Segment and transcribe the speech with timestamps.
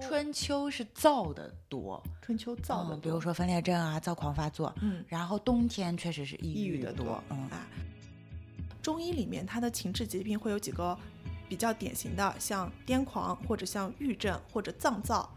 [0.00, 7.66] 春秋是燥的多，春秋燥的多，比如说分裂症啊、躁狂发作，嗯，然后冬天确实是抑郁的多，嗯啊。
[8.82, 10.96] 中医里面它的情志疾病会有几个
[11.48, 15.28] 比较典型的，像癫狂或者像郁症或者脏躁。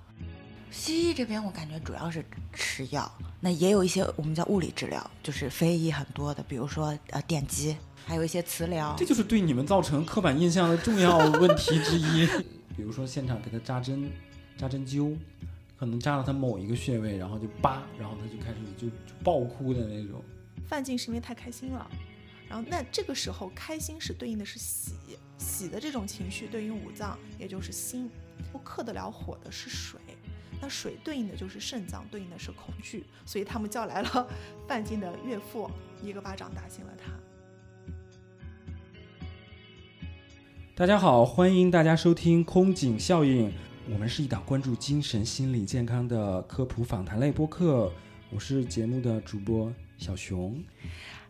[0.72, 7.78] 西医这边我感觉主要是吃药，那也有一些我们叫物理治疗，就是非医很多的，比如说呃电击，
[8.08, 8.96] 还有一些磁疗。
[8.98, 12.26] 这就是对你们造成刻板印象的重要问题之一。
[12.76, 14.10] 比如说现场给他扎针，
[14.58, 15.16] 扎针灸，
[15.78, 20.22] 可能扎到他某一个穴位，然后就叭，然后他就开始就就爆哭的那种。
[20.68, 21.90] 范进是因为太开心了，
[22.48, 24.94] 然后那这个时候开心是对应的是喜，
[25.38, 28.10] 喜的这种情绪对应五脏，也就是心。
[28.52, 30.00] 不克得了火的是水，
[30.60, 34.28] 那水对应的就是肾脏，对应的是恐惧，所以他们叫来了
[34.68, 35.70] 范进的岳父，
[36.02, 37.12] 一个巴掌打醒了他。
[40.76, 43.54] 大家好，欢迎大家收听空警效应，
[43.92, 47.92] 我们是一档关注精神心理健康的科普访谈类播客，
[48.30, 50.58] 我是节目的主播小熊。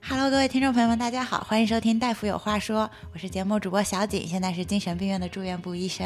[0.03, 6.05] Hello，各位听众朋友们，大家好，欢迎收听大夫有话说，我是节目主播小景，现在是精神病院的住院部医生。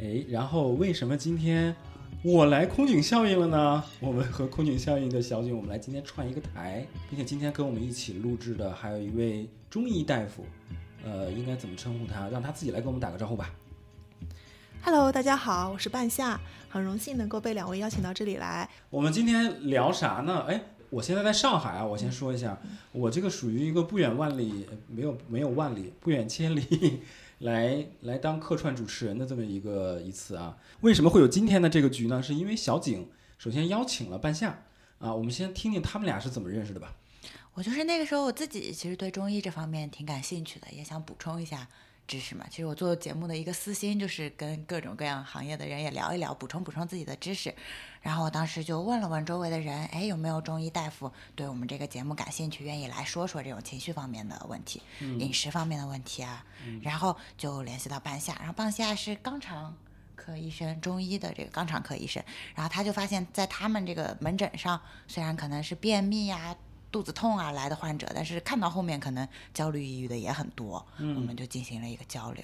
[0.00, 1.74] 哎，然后为什么今天
[2.22, 3.84] 我来空警效应了呢？
[3.98, 10.46] 我们和空警效应的小景，我们来今天串一个台，并且今天跟我们一起录制的还有一位中医大夫。
[11.04, 12.28] 呃，应该怎么称呼他？
[12.28, 13.52] 让他自己来跟我们打个招呼吧。
[14.88, 18.70] Hello，大家好，我是半夏，很荣幸能够被两位邀请到这里来。
[18.88, 20.44] 我们今天聊啥呢？
[20.46, 22.56] 哎，我现在在上海啊，我先说一下，
[22.92, 27.02] 我这个属于一个不远万里，没有没有万里，不远千里
[27.40, 30.56] 来来当客串主持人的这么一个一次啊。
[30.82, 32.22] 为什么会有今天的这个局呢？
[32.22, 34.56] 是因为小景首先邀请了半夏
[35.00, 36.94] 啊，我们先听听他们俩是怎么认识的吧。
[37.54, 41.66] 我就是那个时候我自己其实对中医这方面挺感兴趣的，也想补充一下
[42.06, 42.46] 知识嘛。
[42.50, 47.54] 其实我做节目的一个私心就是跟各种各样行业的人也聊一聊，补充补充自己的知识。
[48.00, 56.44] 然后我当时就问了问周围的人，哎，有没有中医大夫对我们这个节目感兴趣，愿意来说说这种情绪方面的问题、饮食方面的问题啊？
[56.82, 59.76] 然后就联系到半夏，然后半夏是肛肠
[60.14, 62.22] 科医生，中医的这个肛肠科医生。
[62.54, 66.56] 然后他就发现，在他们这个门诊上，虽然可能是便秘呀。
[66.96, 72.42] 肚子痛啊来的患者，但是看到后面可能焦虑抑郁的也很多，我们就进行了一个交流。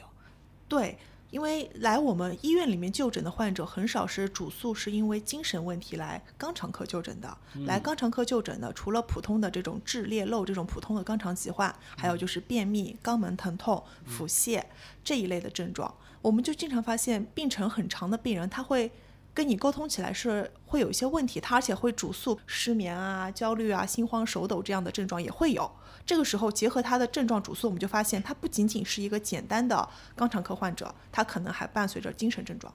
[0.68, 0.98] 对，
[1.30, 14.62] 因为来我们医院里面就诊的患者很少是主诉是因为精神问题来肛肠科就诊的，来肛肠科就诊的除了普通的这种痔裂漏这种普通的肛肠疾患，还有就是便秘、肛门疼痛、腹泻
[15.02, 18.92] 这一类的症状，我们就经常发现病程很长的病人他会。
[19.34, 25.70] 跟你沟通起来是会有一些问题，他而且会主诉失眠啊、焦虑啊、心慌手抖这样的症状也会有。
[26.04, 32.72] 这个时候结合他的症状主诉，我们就发现他不仅仅是一个简单的肛肠科患者，他可能还伴随着精神症状。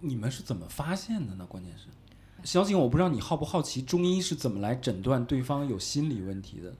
[0.00, 1.46] 你们是怎么发现的呢？
[1.48, 1.84] 关键是，
[2.42, 6.74] 小景，我不知道你好不好奇中医是怎么来诊断对方有心理问题的？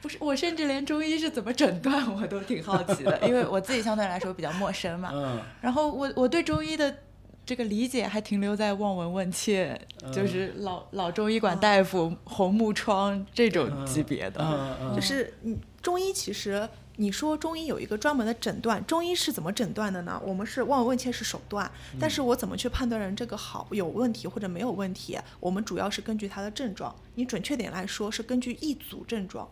[0.00, 5.10] 不是，我甚至连中医是怎么诊断我都挺好奇的， 因为我自己相对来说比较陌生嘛。
[5.12, 5.40] 嗯。
[5.60, 6.96] 然后我我对中医的。
[7.44, 9.80] 这个理解还停留在望闻问切，
[10.12, 14.94] 就是老老中医馆大夫红木窗这种级别的。
[14.94, 20.22] 就是你中医其实你说中医有一个专门的诊断，中医是怎么诊断的呢？
[20.24, 25.18] 我们是望闻问切是手段，但是我怎么去判断人这个好有问题或者没有问题？
[25.40, 26.94] 我们主要是根据他的症状。
[27.16, 29.48] 你准确点来说是根据一组症状。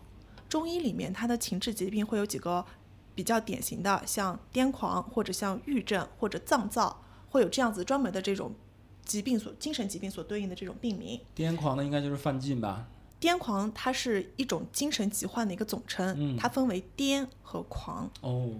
[0.48, 2.64] 中医里面它的情志疾病会有几个
[3.14, 7.02] 比较典型的，像癫狂或者像郁症或者脏躁。
[7.30, 8.52] 会有这样子专门的这种
[9.04, 11.18] 疾病所精神疾病所对应的这种病名。
[11.34, 12.86] 癫狂的应该就是犯禁吧？
[13.20, 18.10] 癫狂它是一种精神疾患的一个总称，它分为癫和狂。
[18.22, 18.50] 哦，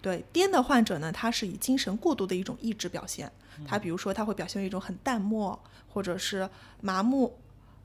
[0.00, 3.30] 对，癫的患者呢，他是以精神过度的一种抑制表现。
[3.66, 5.58] 他比如说他会表现为一种很淡漠，
[5.88, 6.48] 或者是
[6.80, 7.36] 麻木、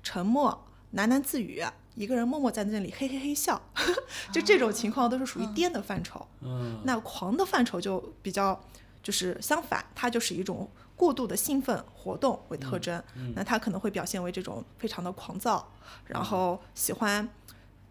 [0.04, 1.64] 沉默、喃喃自语，
[1.96, 3.60] 一个人默默在那里嘿嘿嘿笑，
[4.32, 6.28] 就这种情况都是属于癫的范畴。
[6.42, 8.62] 嗯，那狂的范畴就比较。
[9.10, 13.04] 就是相反，它就是一种过度的兴奋活动为特征。
[13.34, 15.68] 那它可能会表现为这种非常的狂躁，
[16.06, 17.28] 然后喜欢，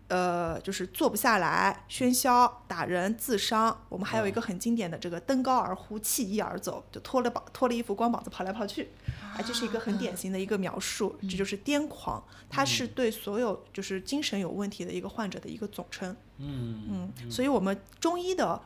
[0.06, 3.76] 呃，就是坐不下来、喧嚣、打人、自伤。
[3.88, 8.90] 我们还有一个很经典的这个登高而呼、弃衣而走，就脱了膀脱了衣服光膀子跑来跑去，
[9.36, 11.18] 啊，这是一个很典型的一个描述。
[11.22, 16.14] 这就是癫狂，它是对所有就是精神有问题的一个患者的一个总称。
[16.36, 18.62] 嗯嗯，所以我们中医的。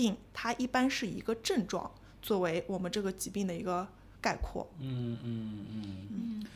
[0.00, 1.90] 病它一般是一个症状
[2.22, 3.86] 作为我们这个疾病的一个
[4.20, 4.66] 概括。
[4.78, 6.46] 嗯嗯嗯嗯。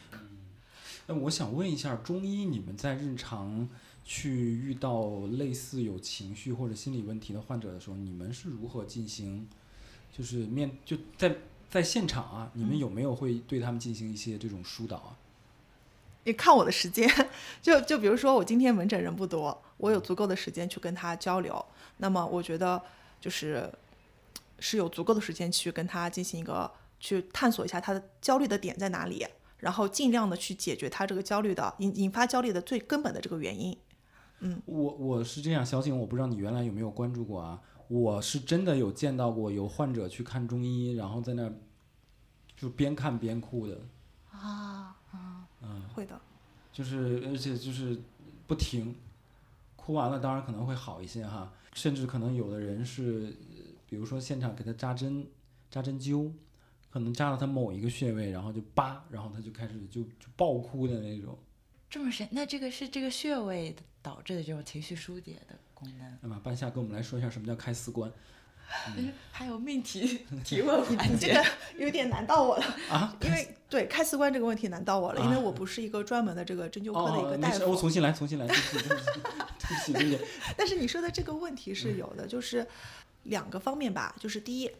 [1.07, 3.69] 那我想问一下，中医你们在日常
[4.07, 9.47] 去遇到类似有情绪或者心理问题的患者的时候，你们是如何进行？
[10.17, 11.37] 就是面就在
[11.71, 15.19] 在现场啊，你们有没有会对他们进行一些这种疏导啊？
[16.25, 17.07] 你看我的时间，
[17.61, 21.63] 就就比如说我今天门诊人不多，我有足够的时间去跟他交流，
[21.99, 22.81] 那么我觉得
[23.25, 23.73] 就是
[24.59, 29.27] 是有足够的时间去跟他进行一个去探索一下他的焦虑的点在哪里，
[29.57, 33.75] 然后尽量的去解决他这个焦虑的引引发焦虑的最根本的这个原因。
[34.41, 37.63] 嗯我我是这样，小景，我不知道你原来有没有关注过啊？
[37.89, 41.53] 我是真的有见到过有患者去看中医，然后在那儿
[42.55, 43.81] 就边看边哭的，
[44.33, 44.95] 啊，
[45.63, 46.21] 嗯，会的，
[46.71, 47.99] 就是而且就是
[48.47, 48.95] 不停，
[49.77, 55.27] 哭完了当然可能会好一些哈，甚至可能有的人是，呃比如说现场给他扎针
[55.71, 56.33] 扎针灸，
[56.91, 61.39] 可能扎到他某一个穴位，然后就叭，然后他就开始就就爆哭的那种。
[61.91, 66.19] 这么神，那这个是这个穴位导致的这种情绪疏解的功能。
[66.23, 68.15] 那么半夏跟我们来说一下什么叫开四关嗯
[69.31, 71.45] 还有命题 提问环你这个
[71.77, 73.17] 有点难到我了，啊？
[73.23, 77.81] 因为对开四关这个问题难到我了，因为我不是一个专门的这个针灸科的一哦，个大没事，我夫。
[77.81, 80.31] 重新来，重新来，对不起，对不起，对不起，对不起。
[80.57, 82.67] 但是你说的这个问题是有的，就是
[83.25, 84.71] 两个方面吧，就是第一，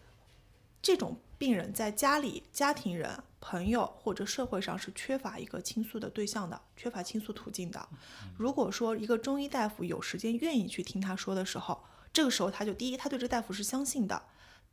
[0.83, 7.89] 这种病人在家里、家庭人、朋友或者社会上是缺乏一个倾诉的对象的，缺乏倾诉途径的。
[8.37, 11.83] 如果说一个中医大夫有时间愿意去听他说的时候，
[12.15, 14.23] 这个时候他就第一，他对这个大夫是相信的。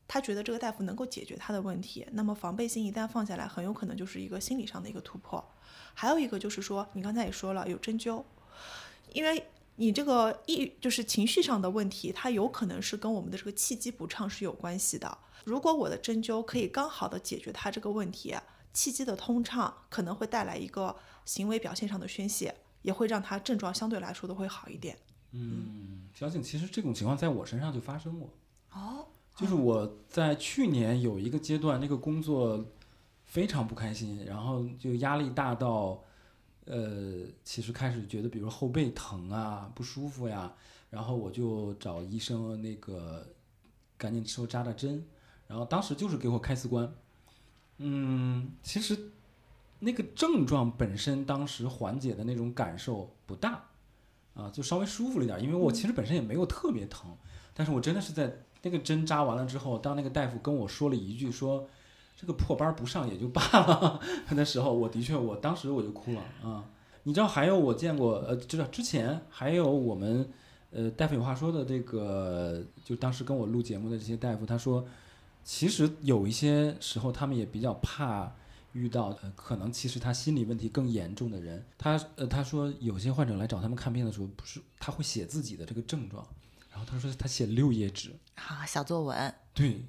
[0.07, 5.43] 他觉得这个大夫能够解决他的问题，那么防备心一旦放下来，很有可能就是一个心理上的一个突破。
[5.93, 8.23] 还有一个就是说，你刚才也说了有针灸，
[9.13, 9.47] 因为
[9.77, 15.17] 你这个抑就是情绪上的问题，它有可能是跟我们的这个气机不畅是有关系的。
[15.45, 18.35] 如果我的针灸可以刚好的解决他这个问题，
[18.73, 20.95] 气机的通畅可能会带来一个
[21.25, 24.97] 行为表现上的宣泄，也会让他症状相对来说都会好一点。
[25.31, 28.29] 嗯，小景，其实这种情况在我身上就发生过。
[28.73, 29.05] 哦，
[29.35, 32.63] 就是我在去年有一个阶段，那个工作
[33.25, 36.03] 非常不开心，然后就压力大到，
[36.65, 40.53] 呃，其实开始觉得，比如后背疼啊、不舒服呀，
[40.89, 43.25] 然后我就找医生那个
[43.97, 45.03] 赶紧说扎扎针，
[45.47, 46.93] 然后当时就是给我开四关，
[47.77, 49.11] 嗯，其实
[49.79, 53.63] 那个症状本身当时缓解的那种感受不大，
[54.33, 57.09] 啊，就稍微舒服了一点，因为我其实本身也没有特别疼，
[57.53, 61.67] 但是我真的是在那个针扎完了之后，当那个大夫跟我说了一句说
[62.15, 63.99] 这个破班不上也就罢了
[64.35, 66.63] 的时候，我的确我当时我就哭了啊。
[67.03, 70.29] 你知道还有我见过呃，知道之前还有我们
[70.71, 74.85] 呃大夫有话说的这个，就当时跟我录节目的这些大夫，他说
[75.43, 78.31] 其实有一些时候他们也比较怕。
[78.73, 86.25] 遇到呃，可能其实他心理问题更严重的人，他呃他说有些患者来找他们看病的时候，不是他会写自己的这个症状，
[86.71, 89.83] 然后他说他写六页纸，好，小作文，对，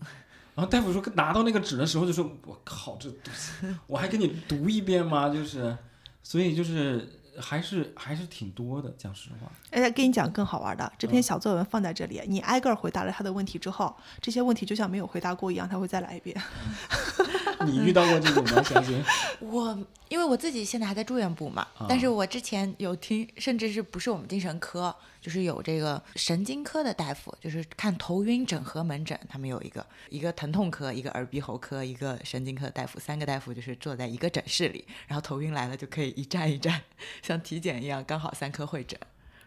[0.55, 3.09] 然后大夫说拿到那个纸的时候就说，我靠，这
[3.87, 5.29] 我还给你读一遍吗？
[5.29, 5.77] 就是，
[6.23, 9.51] 所以就是还是还是挺多的，讲实话。
[9.71, 16.37] 哎，跟你讲更好玩的，这篇小作文放在这里，你挨个回答了他的问题之后，这些问题就像没有回答过一样，他会再来一遍。
[17.71, 18.63] 你遇到过这种吗？
[18.63, 19.03] 小姐？
[19.41, 19.79] 我
[20.09, 36.83] 因为我自己现在还在住院部嘛，但是我之前有听，甚至是不是我们精神科，就是有这个神经科的大夫，就是看头晕整合门诊，他们有一个一个疼痛科，一个耳鼻喉科，一个神经科的大夫，三个大夫就是坐在一个诊室里，然后头晕来了就可以一站一站，
[37.23, 38.99] 像体检一样，刚好三科会诊。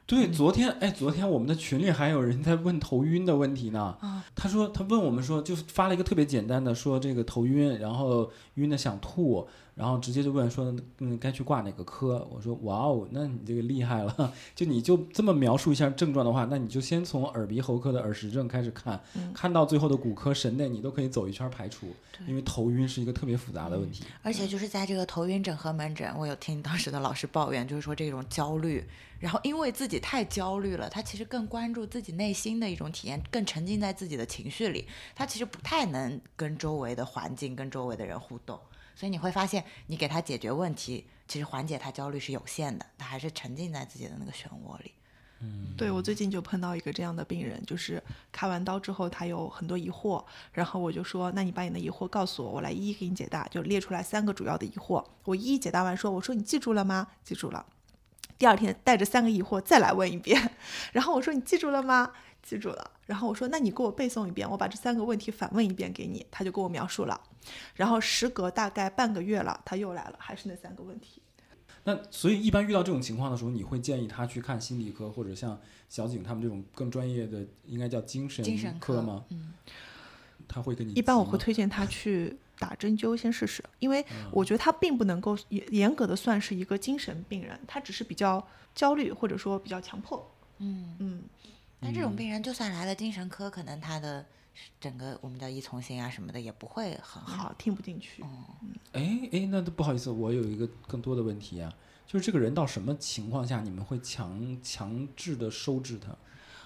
[0.07, 3.97] 对，昨天哎，昨天我们的群里还有人在问头晕的问题呢。
[4.35, 12.25] 他说他问我们说，就发了一个特别简单的，说这个头晕，然后晕的想吐，然后直接就问说，嗯，该去挂哪个科？
[12.32, 18.98] 我说哇哦，那你这个厉害了， 就你就这么描述一下症状的话，那你就先从耳鼻喉科的耳石症开始看，
[19.34, 21.88] 看到最后的骨科、神内，你都可以走一圈排除，
[22.25, 24.05] 因为头晕是一个特别复杂的问题。
[24.24, 28.82] 而且就是在这个头晕整合门诊，我有听当时的老师抱怨，就是说这种焦虑，
[29.20, 38.58] 然后因为自己太焦虑了，他其实更关注自己内心的一种体验，更沉浸在自己的情绪里，他其实不太能跟周围的环境、跟周围的人互动，
[38.95, 44.91] 所以你会发现，你给他解决问题，其实缓解他焦虑是有限的，他还是沉浸在自己的那个漩涡里。
[45.41, 50.23] 嗯对我最近就碰到一个这样的病人，就是开完刀之后他有很多疑惑，
[50.53, 57.09] 然后我就说，那你把你的疑惑告诉我，我来一一给你解答，就列出来三个主要的疑惑，我一一解答完说，我说你记住了吗？
[57.23, 57.65] 记住了。
[58.37, 60.51] 第二天带着三个疑惑再来问一遍，
[60.93, 62.11] 然后我说你记住了吗？
[62.45, 62.91] 记住了。
[63.05, 67.19] 然后我说那你给我背诵一遍，我把这三个问题反问一遍给你，他就给我描述了。
[67.73, 71.21] 然后时隔大概半个月了，他又来了，还是那三个问题。
[71.83, 79.25] 那所以一般遇到这种情况的时候，你会建议他去看心理科，或者像小景他们这种更专业的，应该叫精神精神科科吗？
[79.29, 79.53] 嗯，
[80.47, 90.27] 他会跟你一般我会推荐他去打针灸先试试，因为我觉得他并不能够严严格的算是一个精神病人，他只是比较焦虑或者说比较强迫。
[90.57, 91.21] 嗯，嗯，
[91.79, 94.25] 但这种病人就算来了精神科，可能他的
[94.79, 97.44] 整个我们叫依从性啊什么的也不会很好。
[97.44, 98.24] 好，听不进去。
[98.24, 101.72] 嗯哎哎，那不好意思，我有一个更多的问题啊，
[102.08, 106.15] 就是这个人到什么情况下你们会强强制的收治他？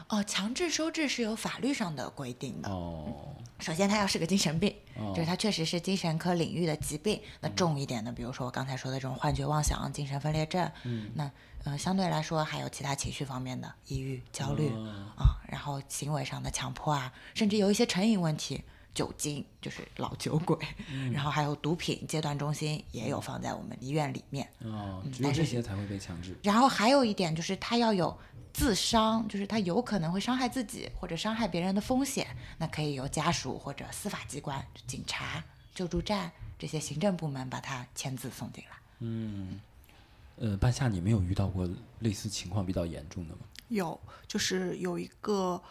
[0.10, 2.70] 哦，强制收治是有法律上的规定的。
[2.70, 7.22] 哦，首先，他要是个精神病，哦就是他确实是精神科领域的疾病。
[7.40, 11.32] 那重一点的，比如说我刚才说的这种幻觉妄想、精神分裂症，嗯那
[11.64, 20.58] 呃相对来说还有其他情绪方面的抑郁、焦虑哦啊，然后行为上的强迫啊，甚至有一些成瘾问题，酒精就是老酒鬼，
[20.92, 24.50] 嗯 然后还有毒品戒断中心也有放在我们医院里面。
[24.64, 26.36] 哦，只有这些才会被强制。
[26.44, 28.18] 然后还有一点就是他要有
[28.54, 32.28] 自伤，就是他有可能会伤害自己或者伤害别人的风险，
[32.58, 35.44] 那可以由家属或者司法机关、警察、
[35.74, 38.78] 救助站这些行政部门把他签字送进来。
[39.00, 39.62] 嗯，
[40.38, 41.70] 呃，半夏，你没有遇到过
[42.00, 43.42] 类似情况比较严重的吗？
[43.70, 45.62] 有，就是有一个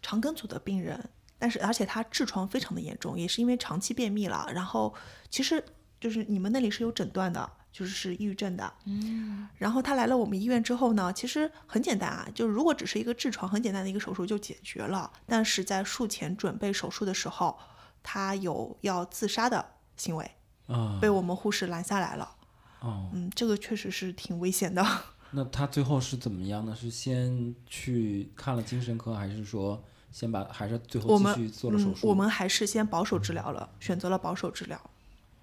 [0.00, 4.46] 肠梗阻的病人，但是而且他痔疮非常的严重，也是因为长期便秘了。
[4.52, 4.94] 然后
[5.28, 5.62] 其实
[6.00, 8.72] 就是你们那里是有诊断的，就是是抑郁症的。
[8.86, 15.10] 嗯，然后他来了我们医院之后呢，其实很简单啊，就是如果只是一个痔疮，很简单的一个手术就解决了。
[15.26, 17.58] 但是在术前准备手术的时候，
[18.02, 19.64] 他有要自杀的
[19.96, 20.30] 行为，
[20.66, 22.36] 啊，被我们护士拦下来了。
[22.80, 24.86] 哦，嗯，这个确实是挺危险的。
[25.30, 26.76] 那他最后是怎么样呢？
[26.76, 29.82] 是先去看了精神科，还是说
[30.14, 32.06] 先把，还是最后继续做了手嗯，术？
[32.06, 34.80] 我们还是先保守治疗了，选择了保守治疗。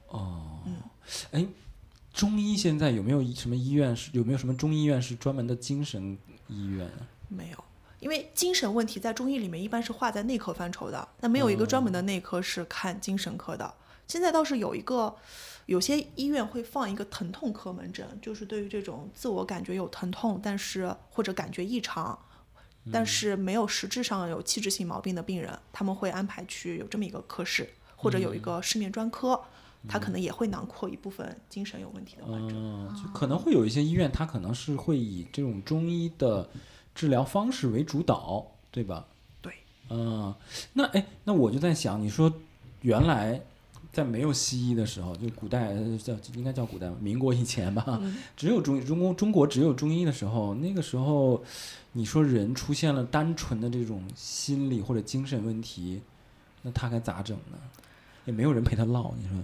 [0.07, 0.59] 哦，
[1.31, 1.45] 哎，
[2.13, 7.03] 中医现在有没有什么医院是有没有什么中医院是专门的精神医院啊？
[7.27, 7.61] 没有，
[7.99, 13.73] 因为精神问题在中医里面一般是划在内科范畴的，那没有一个专门的内科是看精神科的。
[14.07, 15.13] 现在倒是有一个，
[15.65, 22.17] 有些医院会放一个疼痛科门诊，就是对于这种自我感觉有疼痛，但是或者感觉异常，
[22.89, 29.39] 但是没有实质上有器质性毛病的病人，他们会安排去有这么一个科室，或者有一个失眠专科，
[29.87, 32.55] 他可能也会囊括一部分精神有问题的患者。
[32.55, 36.49] 嗯，就可能会有一些医院，他可能是会以这种中医的
[36.95, 39.05] 治疗方式为主导，对吧？
[39.41, 39.53] 对，
[39.89, 40.33] 嗯，
[40.73, 42.33] 那哎，那我就在想，你说
[42.81, 43.41] 原来
[43.91, 51.43] 在没有西医的时候，就古代呃叫应该叫古代吧，民国以前吧，嗯 只有中中国中国只有中医的时候，那个时候，
[51.91, 56.01] 你说人出现了单纯的这种心理或者精神问题，
[56.61, 57.57] 那他该咋整呢？
[58.25, 59.37] 也没有人陪他唠，你说。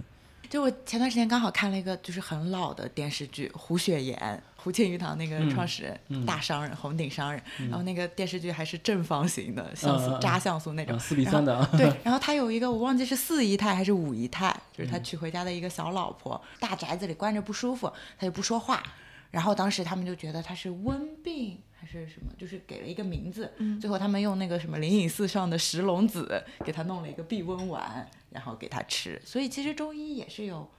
[0.48, 4.16] 就我前段时间刚好看了一个就是很老的电视剧《胡雪岩》，
[4.68, 18.82] 胡庆余堂那个嗯创始人、嗯大商人、红顶商人，然后那个电视剧还是正方形的像素、嗯嗯嗯扎像素那种，啊，四比然后三的啊，对， 然后他有一个我忘记是四姨太还是五姨太，就是嗯他娶回家的一个小老婆，大宅子里关着不舒服，他就不说话。
[19.30, 23.50] 然后当时他们就觉得他是温病还是什么，就是给了一个名字。
[23.56, 29.18] 嗯最后他们用那个什么灵隐寺上的石龙子给他弄了一个避瘟丸，然后给他吃。
[29.24, 30.70] 所以其实中医也是有，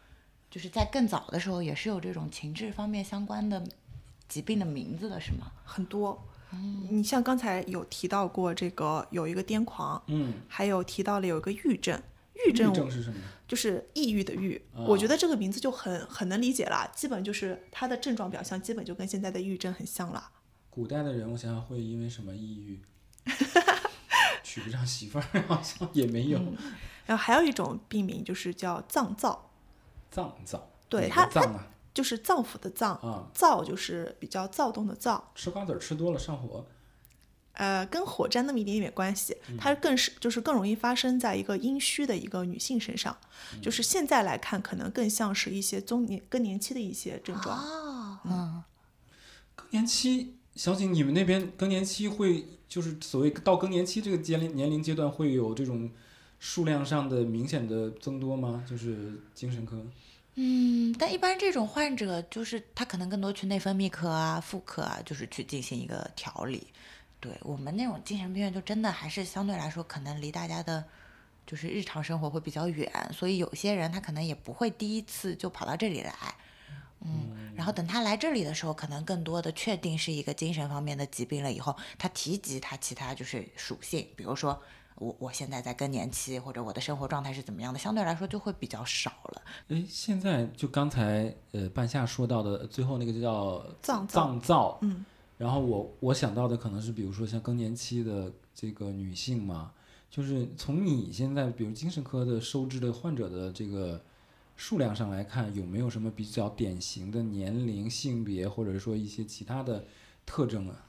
[0.49, 3.63] 就是在更早的时候也是有这种情志方面相关的
[4.27, 5.51] 疾病的名字的，是吗？
[5.63, 6.25] 很多。
[6.89, 12.01] 你像刚才有提到过这个有一个癫狂，嗯，还有提到了有一个郁症，
[12.33, 13.17] 郁郁症症是什么？
[13.47, 20.31] 就是抑郁的郁，我觉得这个名字就很很能理解了，基本就是它的症状表象基本就跟现在的抑郁症很像了。
[20.71, 22.79] 古代的人，我想想会因为什么抑郁？
[24.43, 26.39] 娶不上媳妇儿，好像也没有。
[27.05, 29.37] 然后还有一种病名就是叫脏燥，
[30.11, 31.67] 脏脏，对它脏啊？
[31.93, 36.65] 就是脏腑的脏，啊，躁就是比较躁动的躁，吃瓜子儿吃多了上火。
[37.53, 43.17] 呃，跟火沾那么一点点关系，它更是就是更容易发生在一个阴虚的一个女性身上，
[43.61, 47.57] 就是现在来看，可能更像是一些中年更年期的一些症状。
[47.57, 48.63] 啊，嗯，
[49.55, 55.91] 更年期，小景，你们那边更年期会就是所谓到更年期这个年龄年龄阶段会有这种
[56.39, 58.63] 数量上的明显的增多吗？
[58.67, 59.85] 就是精神科。
[60.35, 66.65] 嗯，但一般这种患者就是他可能更多去内分泌科啊、妇科啊，就是去进行一个调理。
[67.19, 70.85] 对我们那种精神病院，就真的还是相对来说可能离大家的，
[71.45, 76.13] 就是日常生活会比较远，所以有些人他可能也不会第一次就跑到这里来。
[77.01, 84.61] 嗯，然后等他来这里的时候，可能更多的确定是一个精神方面的疾病了以后，他提及他其他就是属性，比如说
[84.99, 89.41] 我我现在在更年期，或者我的生活状态是怎么样的，相对来说就会比较少了。
[89.69, 95.05] 哎，现在就刚才呃半夏说到的最后那个就叫脏躁脏躁，嗯，
[95.37, 99.71] 然后我我想到的可能是比如说像更年期的这个女性嘛，
[100.11, 104.01] 就是从你现在比如精神科的收治的患者的这个
[104.57, 109.85] 数量上来看，有没有什么比较典型的年龄、性别，或者说一些其他的
[110.25, 110.85] 特征啊？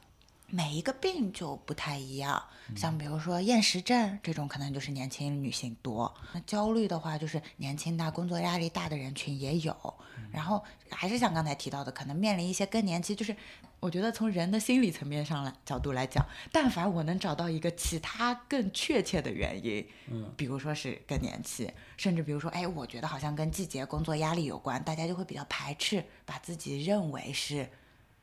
[0.50, 2.42] 每一个病就不太一样，
[2.76, 9.94] 像比如说厌食症这种，可能就是年轻女性多；那焦虑的话，就是年轻大、工作压力大的人群也有。
[10.32, 13.34] 然后还是像刚才提到的，可能面临一些更年期，就是
[13.80, 27.68] 我觉得从人的心理层面上来角度来讲，但凡我能找到一个其他更确切的原因，嗯，比如说是更年期，甚至比如说，哎，我觉得好像跟季节、工作压力有关，大家就会比较排斥，把自己认为是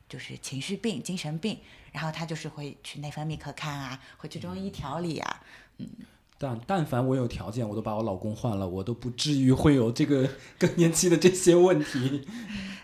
[0.08, 1.58] 就是情绪病、精神病。
[1.98, 5.42] 然后他就是会去内分泌科看啊，会去中医调理啊，
[5.78, 5.88] 嗯。
[6.40, 12.24] 但但凡我有条件，我都把我老公换了，我都不至于会有这个 更年期的这些问题。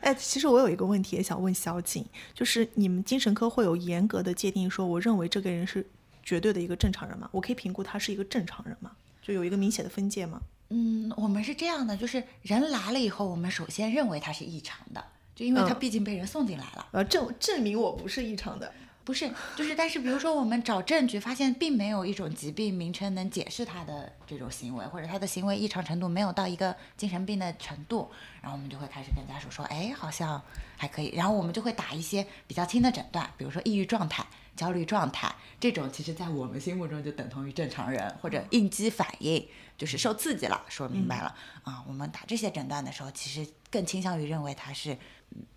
[0.00, 2.04] 哎，其实我有一个问题也想问小景，
[2.35, 5.87] 就是你们精神科会有严格的界定，说我认为这个人是
[6.25, 7.28] 绝对的一个正常人吗？
[7.30, 8.90] 我可以评估他是一个正常人吗？
[9.23, 10.40] 就有一个明显的分界吗？
[10.71, 15.04] 嗯，我们是这样的，就是人来了以后，我们首先认为他是异常的，
[15.37, 18.73] 就因为他毕竟被人送进来了，呃，证证明我不是异常的。
[19.04, 30.40] 不是，就是，但是，比如说，我们找证据发现，并没有一种疾病名称能解释他的这种行为，或者他的行为异常程度没有到一个精神病的程度，然后我们就会开始跟家属说，哎，好像
[30.78, 35.30] 还可以，然后我们就会打一些比较轻的诊断，比如说抑郁状态、焦虑状态
[35.61, 39.46] 这种，其实在我们心目中就等同于正常人，或者应激反应，
[39.76, 41.34] 就是受刺激了，说明白了
[41.64, 41.84] 啊。
[41.87, 44.96] 我们打这些诊断的时候，其实更倾向于认为他是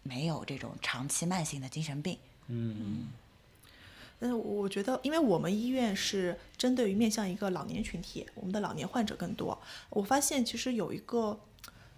[0.03, 3.07] 没有这种长期慢性的精神病，嗯。
[4.19, 9.57] 但是我觉得，因为我们医院是针对于面向一个老年群体，我们的老年患者更多。
[9.89, 11.39] 我发现其实有一个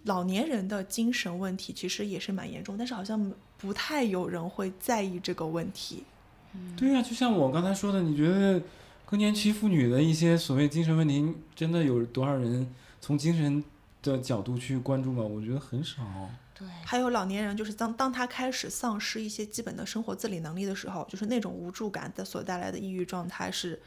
[0.03, 6.03] 老年人的精神问题，其实也是蛮严重，但是好像不太有人会在意这个问题。
[6.75, 8.61] 对呀，就像我刚才说的，你觉得
[9.05, 13.63] 更年期妇女的一些所谓精神问题，真的有多少人从精神
[14.01, 15.23] 的角度去关注吗？
[15.23, 16.01] 我觉得很少。
[16.53, 23.81] 对，还有老年人，就是当当他开始丧失一些基本的生活自理能力的时候，就是那种无助感的所带来的抑郁状态是。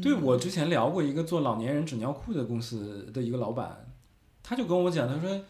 [0.00, 3.84] 对，我之前聊过一个做老年人纸尿裤的公司的一个老板，
[4.42, 5.44] 他就跟我讲，他说：“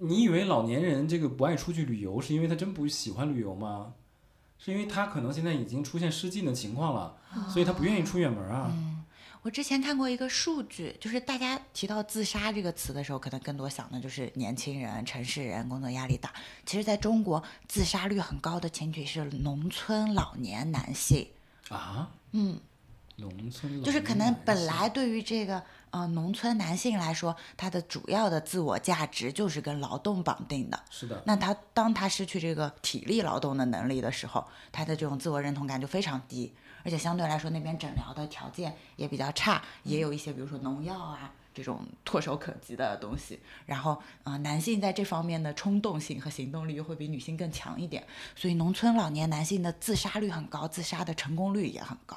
[0.00, 3.94] 你以为老年人这个不爱出去旅游，是因为他真不喜欢旅游吗？
[4.58, 7.16] 是因为他可能现在已经出现失禁的情况了，
[7.48, 8.72] 所以他不愿意出远门啊。”
[9.42, 16.32] 我之前看过一个数据，就是大家提到自杀这个词的时候，可能更多想的就是年轻人、城市人，工作压力大。
[16.64, 21.26] 其实，在中国，自杀率很高的群体是农村老年男性
[21.70, 22.08] 啊。
[22.30, 22.60] 嗯，
[23.16, 30.80] 农村就是可能本来对于这个呃农村男性来说，他的主要的自我价值就是跟劳动绑定的。
[30.88, 31.20] 是的。
[31.26, 36.54] 那他当他失去这个体力劳动的能力的时候，他的这种自我认同感就非常低。
[36.84, 43.38] 而且相对来说，那边诊疗的条件也比较差，也有一些比如说农药啊这种唾手可及的东西。
[43.66, 52.16] 然后，呃，男性在这方面的冲动性和行动力又会比女性更强一点，所以农村老年男性的自杀率很高，自杀的成功率也很高。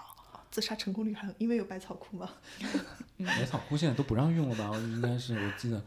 [0.51, 2.30] 自杀成功率还因为有百草枯吗？
[3.19, 4.71] 百草枯现在都不让用了吧？
[4.78, 5.84] 应该是我记得，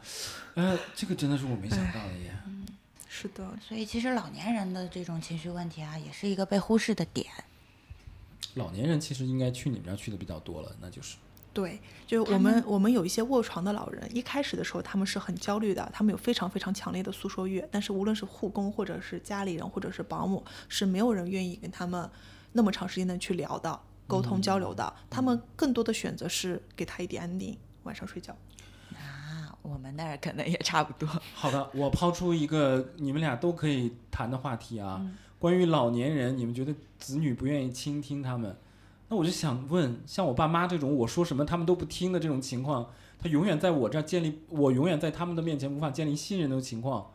[0.53, 2.31] 哎，这个真的是我没想到的耶。
[2.45, 2.67] 嗯，
[3.07, 3.51] 是的。
[3.67, 7.25] 所以其实老年人的这种情绪问题啊，也是一个被忽视的点。
[8.55, 11.17] 老年人其实应该去你们这儿去的比较多了，那就是。
[11.51, 22.07] 对，就我们我们有一些卧床的老人，一开始的时候他们是很焦虑的，他们有非常非常强烈的诉说欲，但是无论是护工或者是家里人或者是保姆，是没有人愿意跟他们
[22.53, 28.31] 那么长时间的去聊的、沟通交流的，他们更多的选择是给他一点安定，晚上睡觉。
[28.93, 31.09] 啊，我们那儿可能也差不多。
[31.33, 35.03] 好的，我抛出一个你们俩都可以谈的话题啊。
[35.39, 38.55] 关于老年人，你们觉得子女不愿意倾听他们，
[39.07, 47.11] 那我就想问，像我爸妈这种，我说什么他们都不听的这种情况，他永远在我这儿建立，我永远在他们的面前无法建立信任的情况，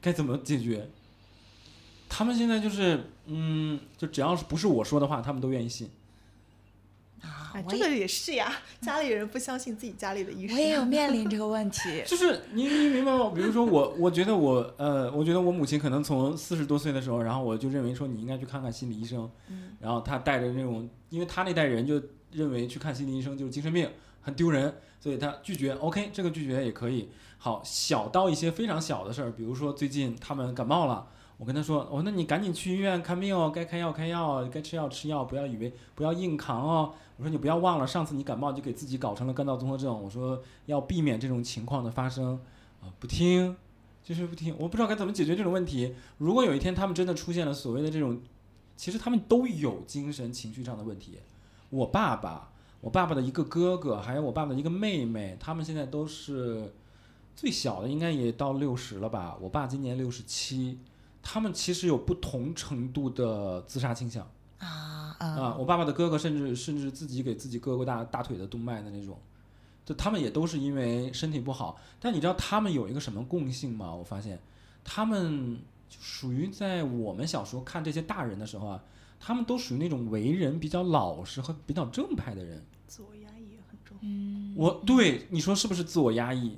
[0.00, 0.88] 该怎么解决？
[2.08, 5.90] 他们现在就是，嗯，就只要是不是我说的话，他们都愿意信。
[7.54, 10.56] 哎，这个也是呀， 家里人不相信自己家里的医生。
[10.56, 12.02] 我也有面临这个问题。
[12.08, 13.30] 就是你你明白吗？
[13.34, 19.30] 比如说我，我觉得我呃，我觉得我母亲可能从四十多岁的时候，然后我就认为说你应该去看看心理医生。
[19.48, 19.76] 嗯。
[19.80, 23.88] 然后她带着那种，因为她那代人就认为去看心理医生就是精神病，
[24.22, 25.72] 很丢人，所以她拒绝。
[25.74, 27.10] OK，这个拒绝也可以。
[27.38, 31.06] 好，小到一些非常小的事儿，比如说最近他们感冒了。
[31.42, 36.94] 我跟他说，我说那你赶紧去医院看病哦，该开药开药，该吃药吃药，不要以为不要硬扛哦。
[37.16, 40.00] 我说你不要忘了，上次你感冒就给自己搞成了干燥综合症。
[40.04, 42.38] 我说要避免这种情况的发生，
[42.80, 43.56] 啊不听，
[44.04, 44.54] 就是不听。
[44.56, 45.96] 我不知道该怎么解决这种问题。
[46.18, 48.20] 如果有一天他们真的出现了所谓的这种，
[48.76, 51.18] 其实他们都有精神情绪上的问题，
[51.70, 56.72] 我爸爸、我爸爸的一个哥哥，还有我爸爸的一个妹妹，他们现在都是
[57.34, 59.36] 最小的，应该也到六十了吧？
[59.40, 60.78] 我爸今年六十七，
[61.22, 65.56] 他们其实有不同程度的自杀倾向啊，嗯，啊。
[65.58, 69.16] 我爸爸的哥哥甚至甚至自己给自己割过大大腿的动脉的那种。
[69.84, 73.92] 就他们也都是因为身体不好，但你知道他们有一个什么共性吗？
[73.92, 74.38] 我发现，
[74.84, 75.58] 他们
[75.88, 78.84] 就属于在我们小时候看这些大人的时候啊，
[79.18, 82.64] 他们都属于那种为人比较老实和比较正派的人。
[82.86, 83.96] 自我压抑也很重。
[84.02, 86.56] 嗯，我对你说是不是自我压抑？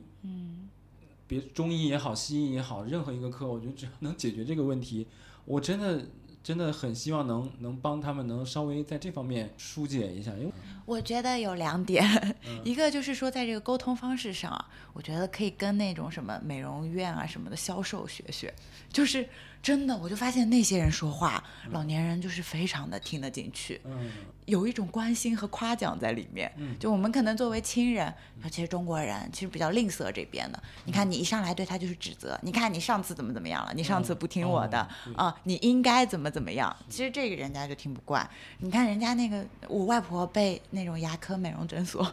[1.41, 5.07] 中医也好，西医也好，任何一个科，我觉得只要能解决这个问题，
[5.45, 6.07] 我真的
[6.43, 10.53] 真的很希望能能帮他们能稍微在这方面疏解一下，因为
[10.85, 12.05] 我觉得有两点，
[12.65, 18.53] 一个就是说在这个沟通方式上啊，我觉得可以跟那种什么美容院啊什么的销售学学，
[18.93, 19.27] 就是
[19.65, 24.11] 真的，我就发现那些人说话，老年人就是非常的听得进去，嗯
[24.45, 26.53] 有一种关心和夸奖在里面。
[26.59, 30.63] 嗯就我们可能作为亲人，尤其是中国人，其实比较吝啬这边的。
[30.85, 36.77] 你看，你一上来对他就是指责，你看你上次怎么怎么样了，你上次不听我的哦啊、你应该怎么怎么样。
[36.91, 38.29] 其实这个人家就听不惯。
[38.59, 42.07] 你看人家那个，我外婆被那种牙科美容诊所。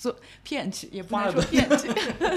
[0.00, 1.92] 做骗去也不能说骗去，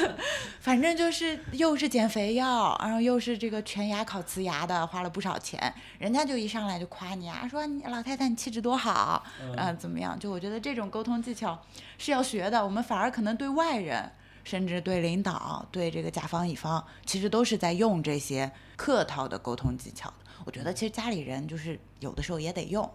[0.60, 5.73] 反正就是又是减肥药，然后又是这个全牙烤瓷牙的，花了不少钱。
[5.97, 10.19] 人家就一上来就夸你啊，说你老太太你气质多好，嗯啊，怎么样？
[10.19, 11.58] 就我觉得这种沟通技巧
[11.97, 12.62] 是要学的。
[12.62, 14.12] 我们反而可能对外人，
[14.43, 20.15] 甚至对领导、对这个甲方乙方，其实都是在用这些客套的沟通技巧的。
[20.43, 22.91] 我觉得其实家里人就是有的时候也得用。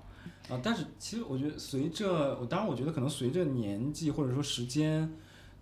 [0.49, 5.13] 啊，但是其实我觉得随着，我当然我觉得可能随着年纪或者说时间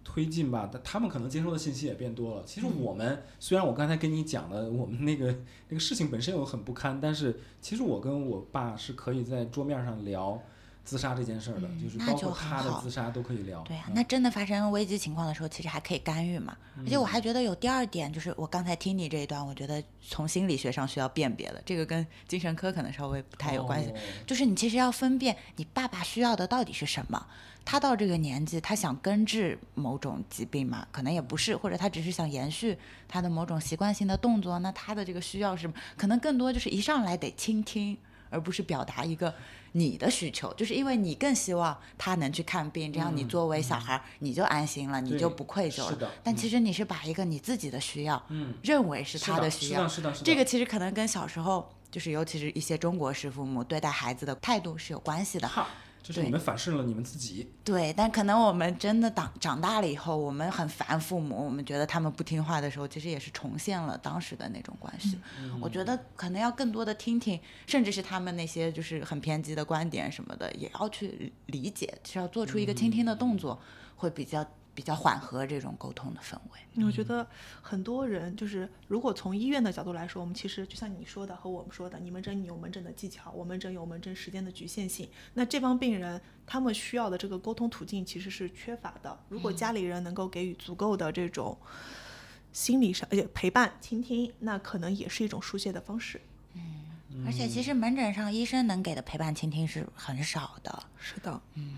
[0.04, 2.44] 推进吧，他他们可能接收的信息也变多了。
[2.46, 5.26] 其实我们虽然我刚才跟你讲的，我们那个
[5.68, 10.40] 那个事情本身有很不堪，但是其实我跟我爸是可以在桌面上聊
[10.86, 13.60] 自杀这件事儿的，嗯就是包括他的自杀都可以聊。
[13.64, 16.56] 对呀、啊嗯那真的发生危机情况的时候，其实还可以干预嘛。
[16.78, 23.90] 而且我还觉得有第二点，就是我刚才听你这一段，我觉得从心理学上需要辨别的，这个跟精神科可能稍微不太有关系。
[23.90, 23.94] 哦
[24.26, 27.26] 就是你其实要分辨你爸爸需要的到底是什么。
[27.64, 30.86] 他到这个年纪，他想根治某种疾病嘛？
[30.92, 34.56] 可能也不是，或者他只是想延续他的某种习惯性的动作。
[34.60, 35.74] 那他的这个需要是什么？
[35.96, 37.98] 可能更多就是一上来得倾听，
[38.30, 39.34] 而不是表达一个
[39.72, 40.52] 你的需求。
[40.54, 45.90] 就是因为你更希望他能去看病，这样你嗯作为小孩儿你就安心了，你就不愧疚了。
[45.90, 50.24] 是的，但其实你是把一个你自己的需要嗯，认为是是他的需要是的，，是的，是的。
[50.24, 55.50] 这个其实可能跟小时候，就是尤其是一些中国式父母对待孩子的态度是有关系的。
[56.06, 57.48] 哈，就是你们反噬了你们自己。
[57.64, 65.18] 对，但可能我们真的长长大了以后，我们很烦父母，我们觉得他们不听话的时候，其实也是重现了当时的那种关系。
[65.40, 73.60] 嗯我觉得可能要更多的听听，甚至是他们那些就是很偏激的观点什么的，也要去理解，是要做出一个倾听的动作，
[73.96, 76.84] 会比较比较缓和这种沟通的氛围。
[76.84, 77.26] 我觉得
[77.62, 85.08] 很多人就是，如果从医院的角度来说，我们其实就像你说的和我们说的，你门诊有门诊的技巧，我门诊有门诊时间的局限性。
[85.32, 89.18] 那这帮病人他们需要的这个沟通途径其实是缺乏的。
[89.30, 91.56] 如果家里人能够给予足够的这种
[92.52, 96.20] 心理上而且陪伴、倾听，那可能也是一种疏泄的方式。
[96.54, 96.84] 嗯
[97.24, 100.82] 而且其实门诊上医生能给的陪伴倾听是很少的。
[100.98, 101.76] 是的，嗯，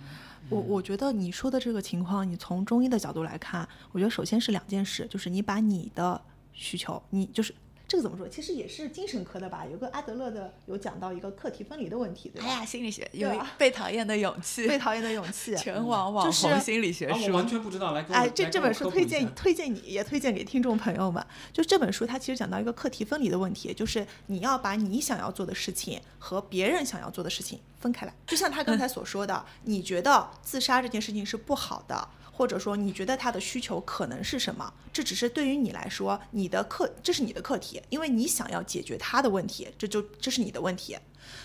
[0.48, 6.20] 我我觉得你说的这个情况，你从中医的角度来看，我觉得首先是两件事，就是你把你的
[6.52, 7.54] 需求，你就是
[7.88, 8.28] 这个怎么说？
[8.28, 12.46] 其实也是精神科的吧，有个阿德勒的有讲到一个课题分离的问题，对吧？
[12.46, 15.56] 哎呀，心理学有被讨厌的勇气，被讨厌的勇气。
[15.58, 17.32] 全网网就是红心理学啊，我书。
[17.32, 21.26] 完全不知道，来哎，这这本书推荐推荐你，也推荐给听众朋友们。
[21.50, 28.12] 就这本书，它其实讲到一个课题分离的问题，就是你要把你想要做的事情和别人想要做的事情分开来。
[28.26, 32.06] 就像他刚才所说的，你觉得自杀这件事情是不好的，
[32.38, 40.96] 或者说你觉得他的需求可能是什么，这只是对于你来说，你的课这是你的课题，因为你想要解决他的问题，这就这是你的问题。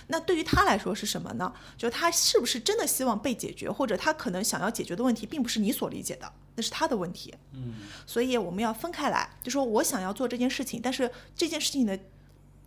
[0.06, 1.52] 那对于他来说是什么呢？
[1.76, 7.34] 就他是不是真的希望被解决，或者他可能想要解决的问题，并不是你所理解的，那是他的问题。
[7.54, 7.74] 嗯，
[8.06, 12.00] 所以我们要分开来，就说我想要做这件事情，但是这件事情的，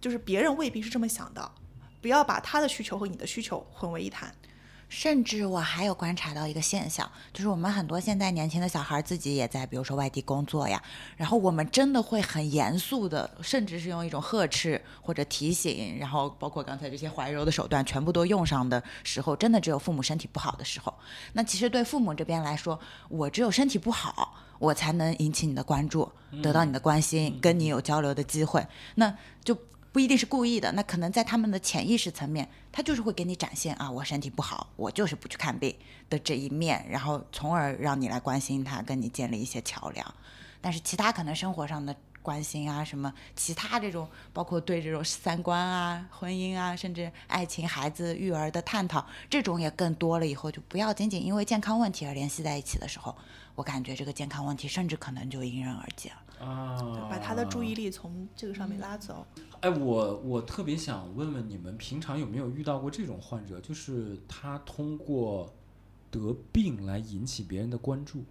[0.01, 1.53] 就是别人未必是这么想的，
[2.03, 4.35] 不要把他的需求和你的需求混为一谈。
[4.89, 10.81] 甚至我还有观察到一个现象，就是我们很多现在年轻的小孩自己也在，比如说外地工作呀，
[11.17, 20.95] 然后我们真的会很严肃的，甚至是用一种呵斥或者提醒，然后包括刚才这些怀柔的手段全部都用上的时候，真的只有父母身体不好的时候。
[21.33, 26.11] 那其实对父母这边来说，我只有身体不好，我才能引起你的关注，
[26.43, 28.67] 得到你的关心，跟你有交流的机会。
[28.95, 29.13] 那
[29.45, 29.57] 就。
[29.97, 35.75] 不一定是故意的，那可能在他们的潜意识层面，他就是会给你展现啊，我身体不好，我就是不去看病
[36.11, 40.15] 的这一面，然后从而让你来关心他，跟你建立一些桥梁。
[40.61, 50.27] 但是其他可能生活上的关心啊，什么其他这种，包括对这种三观啊、婚姻啊，甚至爱情、孩子、育儿的探讨，这种也更多了。
[50.27, 53.17] 以后就不要仅仅因为健康问题而联系在一起的时候，
[53.55, 56.17] 我感觉这个健康问题甚至可能就迎刃而解了。
[56.39, 59.27] 啊，把他的注意力从这个上面拉走。
[59.67, 65.53] 哎，我我特别想问问你们，平常有没有遇到过这种患者，就是他通过
[66.09, 68.23] 得病来引起别人的关注？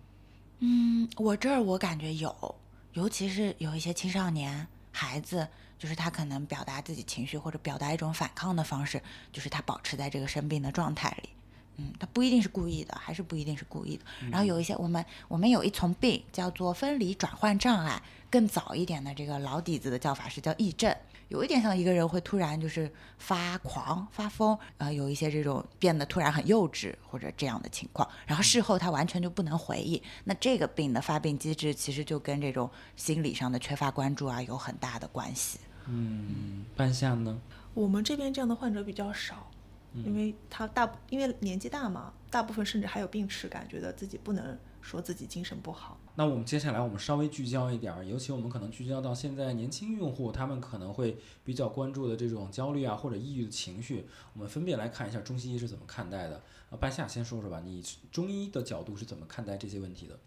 [0.59, 2.55] 嗯，我这儿我感觉有，
[2.93, 5.45] 尤其是有一些青少年孩子，
[5.77, 9.01] 就是他可能表达自己情绪或者表达一种反抗的方式，
[9.33, 11.29] 就是他保持在这个生病的状态里。
[11.75, 14.05] 嗯，他不一定是故意的，还是不一定是故意的。
[14.31, 20.95] 然后有一些我们我们有一丛病叫做分离转换障碍，更早一点的这个老底子的叫法是叫癔症，
[21.27, 30.01] 有一点像一个人会突然就是发狂发疯，呃，有一些这种变得突然很幼稚或者这样的情况，然后事后他完全就不能回忆。
[30.25, 35.59] 那这个病的发病机制其实就跟这种心理上的缺乏关注啊有很大的关系。
[35.87, 37.39] 嗯，半夏呢？
[37.73, 39.49] 我们这边这样的患者比较少，
[39.93, 45.97] 因为他大因为年纪大嘛，大部分甚至还有病耻感，觉得自己不能说自己精神不好。
[46.17, 56.41] 那我们接下来我们稍微聚焦一点，尤其我们可能聚焦到现在年轻用户，他们可能会比较关注的这种焦虑啊或者抑郁的情绪，我们分别来看一下中西医是怎么看待的。
[56.69, 60.17] 啊，半夏先说说吧，你中医的角度是怎么看待这些问题的？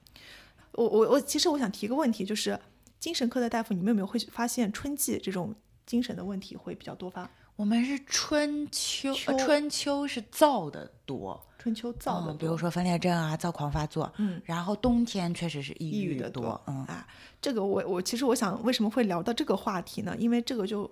[0.72, 2.60] 我我我，其实我想提个问题，就是
[3.00, 5.54] 精神科的大夫，你们有没有会发现春季这种
[5.86, 7.30] 精神的问题会比较多发？
[7.58, 17.04] 我们是春秋，秋呃春秋是燥的多，春秋燥的嗯，比如说分裂症啊、躁狂发作，嗯，然后冬天确实是抑抑郁的多，嗯啊，
[17.42, 20.14] 这个我我其实我想为什么会聊到这个话题呢？
[20.20, 20.88] 因为这个就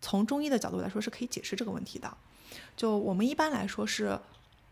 [0.00, 2.16] 从中医的角度来说是可以解释这个问题的。
[2.74, 4.18] 就我们一般来说是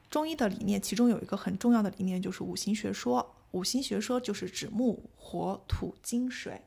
[0.09, 3.35] 中医的理念，其中有一个很重要的理念就是五行学说。
[3.51, 6.59] 五行学说就是指木、火、土、金、水，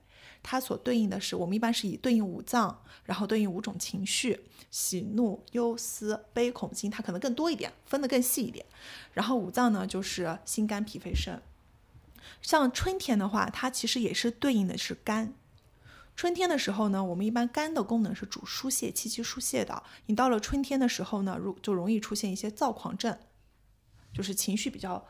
[0.42, 4.40] 它所对应的是我们一般是以对应五脏，然后对应五种情绪，
[4.72, 8.66] 喜怒忧思悲恐惊，它可能更多一点，分得更细一点。
[9.14, 11.42] 然后五脏呢就是心肝脾肺肾。
[12.42, 15.34] 像春天的话，它其实也是对应的是肝。
[16.16, 19.84] 春天的时候呢，我们一般肝的功能是主疏泄、气机疏泄的。
[20.08, 23.18] 你到了春天的时候呢，如就容易出现一些躁狂症，
[24.14, 25.06] 就是情绪比较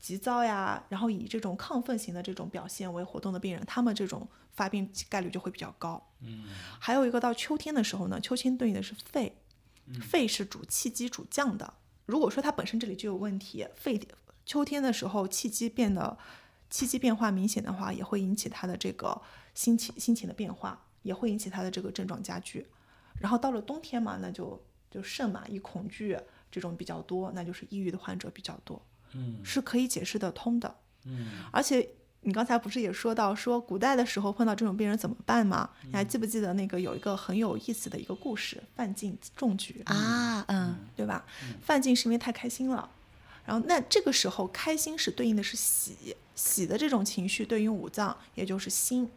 [0.00, 6.10] 急躁呀，然后以这种亢奋型的这种表现为活动的病人，他们这种发病概率就会比较高。
[6.20, 6.44] 嗯，
[6.78, 9.36] 还有一个到秋天的时候呢，秋天对应的是肺，
[10.00, 11.74] 肺是主气机、主降的。
[12.06, 14.00] 如果说它本身这里就有问题，肺
[14.46, 16.18] 秋天的时候气机变得
[16.70, 19.20] 气机变化明显的话，也会引起他的这个
[19.54, 22.66] 心情心情的变化，也会引起他的这个症状加剧。
[23.20, 24.60] 然后到了冬天嘛，那就
[24.90, 26.18] 就肾嘛，以恐惧
[26.50, 28.80] 这种比较多，那就是抑郁的患者比较多，
[29.14, 30.74] 嗯是可以解释得通的。
[31.04, 31.88] 嗯而且
[32.22, 35.70] 你刚才不是也说到说古代的时候碰到这种病人怎么办吗？
[35.86, 41.24] 你还记不记得那个有一个很有意思的一个故事，范进中举，啊，嗯，对吧？
[41.62, 42.90] 范进是因为太开心了，
[43.46, 49.10] 然后那这个时候开心是对应的是喜，喜的这种情绪对应五脏，也就是心，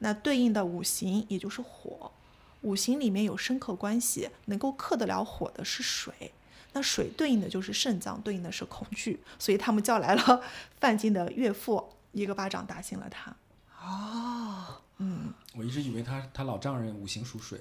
[0.00, 2.12] 那对应的五行也就是火，
[2.60, 6.32] 五行里面有生克关系，能够克得了火的是水。
[6.72, 10.42] 那水对应的就是肾脏，对应的是恐惧，所以他们叫来了
[10.80, 13.34] 范进的岳父，一个巴掌打醒了他。
[13.80, 17.60] 哦，嗯，我一直以为他他老丈人五行属水。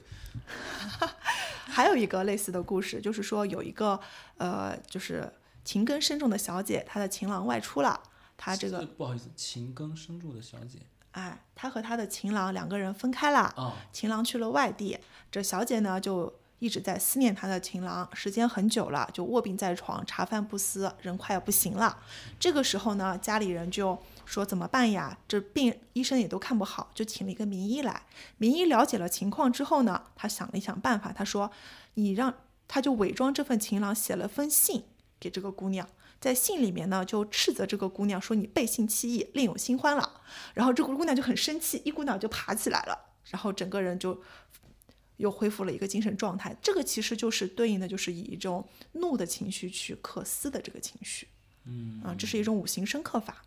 [1.66, 4.00] 还有一个类似的故事，就是说有一个
[4.38, 5.32] 呃，就是
[5.64, 8.02] 情根深重的小姐，她的情郎外出了，
[8.38, 10.80] 她这个不好意思，情根深重的小姐
[11.12, 14.98] 哎，她和她的情郎两个人分开了，啊，情郎去了外地，
[15.32, 21.98] 这小姐呢就一直在思念他的情郎，时间很久了，就卧病在床，茶饭不思，人快要不行了。
[22.40, 25.18] 这个时候呢，家里人就说怎么办呀？
[25.28, 28.04] 这病医生也都看不好，就请了一个名医来。
[28.38, 31.50] 名医了解了情况之后呢，他想了一想办法，他说
[31.96, 32.32] ：“你让
[32.68, 34.84] 他就伪装这份情郎，写了封信
[35.20, 35.88] 给这个姑娘。”
[36.22, 40.22] 在信里面呢，就斥责这个姑娘说你背信弃义，另有新欢了。
[40.54, 42.96] 然后这个姑娘就很生气，一股脑就爬起来了，
[43.32, 44.22] 然后整个人就
[45.22, 46.54] 又恢复了一个精神状态。
[46.62, 51.28] 这个其实就是对应的就是以一种怒的情绪去克思的这个情绪，
[51.66, 53.44] 嗯啊，这是一种五行生克法。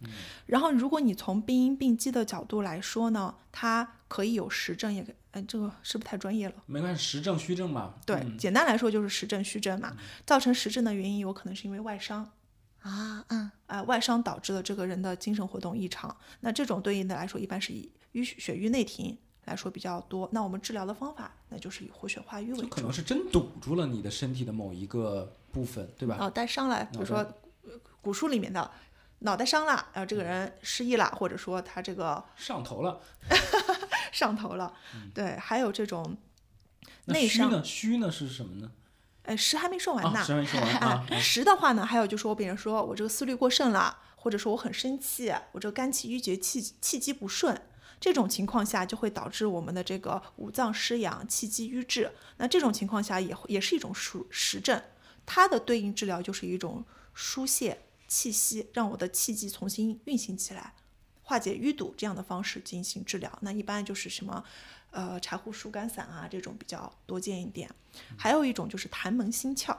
[0.00, 0.08] 嗯
[0.46, 6.54] 然后，如果你从病因病机的角度来说呢，它可以有实证，也可哎，这个是不是太专业了？
[6.66, 7.96] 没关系，实证虚证嘛。
[8.06, 9.96] 对，嗯简单来说就是实证虚证嘛。
[10.24, 12.30] 造成实证的原因有可能是因为外伤，
[12.82, 16.16] 啊，嗯，啊、外伤导致了这个人的精神活动异常。
[16.40, 20.28] 那这种对应的来说，一般是以淤血瘀内停来说比较多。
[20.32, 22.62] 那我们治疗的方法，那就是以活血化瘀为主。
[22.62, 26.16] 就可能是真堵住了你的身体的某一个部分，对吧？
[26.16, 27.18] 脑袋伤了，比如说
[27.62, 28.70] 呃古书里面的
[29.20, 33.00] 脑袋伤了，然后这个嗯人失忆了，或者说他这个上头了。
[34.10, 34.72] 上头了，
[35.14, 36.16] 对，还有这种
[37.04, 37.64] 内伤，虚呢？
[37.64, 38.70] 虚呢是什么呢？
[39.24, 40.18] 哎，实还没说完呢。
[40.20, 41.06] 啊，实还没说完啊。
[41.10, 47.60] 啊实的话呢，还有就是我比如说我这个思虑过剩了，或者说我很生气，我这个肝气郁结，气气机不顺，
[48.00, 52.12] 这种情况下就会导致我们的这个五脏失养，气机瘀滞。
[52.36, 54.82] 那这种情况下也会也是一种实实症，
[55.26, 56.84] 它的对应治疗就是一种
[57.14, 60.74] 疏泄气息，让我的气机重新运行起来。
[61.22, 64.42] 化解淤堵这样的方式进行治疗，那一般就是什么，
[64.92, 67.70] 呃，柴胡疏肝散啊，这种比较多见一点。
[68.16, 69.76] 还有一种就是痰蒙心窍，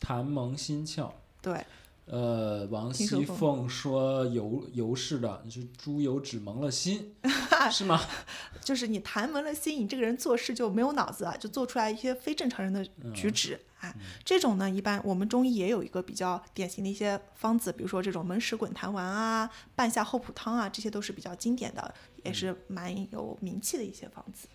[0.00, 1.12] 痰蒙心窍。
[1.42, 1.66] 对，
[2.12, 7.14] 呃，王熙凤说油油是的，是猪油只蒙了心，
[7.72, 7.98] 是吗？
[8.60, 13.58] 就是你痰蒙了心，你这个人做事就没有脑子啊，就做出来一些非正常人的举止。
[13.80, 21.94] 啊，这种呢，一般我们中医也有一个比较典型的一些方子，比如说这种焖石滚痰丸啊、半夏厚朴汤啊，这些都是比较经典的，
[22.24, 24.46] 也是蛮有名气的一些方子。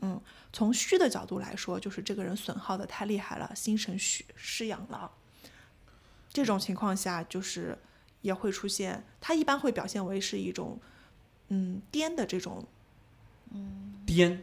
[0.00, 0.20] 嗯
[0.52, 5.10] 从虚的角度来说，就是这个人损耗的太厉害了，心神虚失养了。
[6.34, 7.78] 这种情况下，就是
[8.20, 10.78] 也会出现，它一般会表现为是一种
[11.48, 12.62] 嗯癫的这种
[13.52, 14.36] 嗯癫，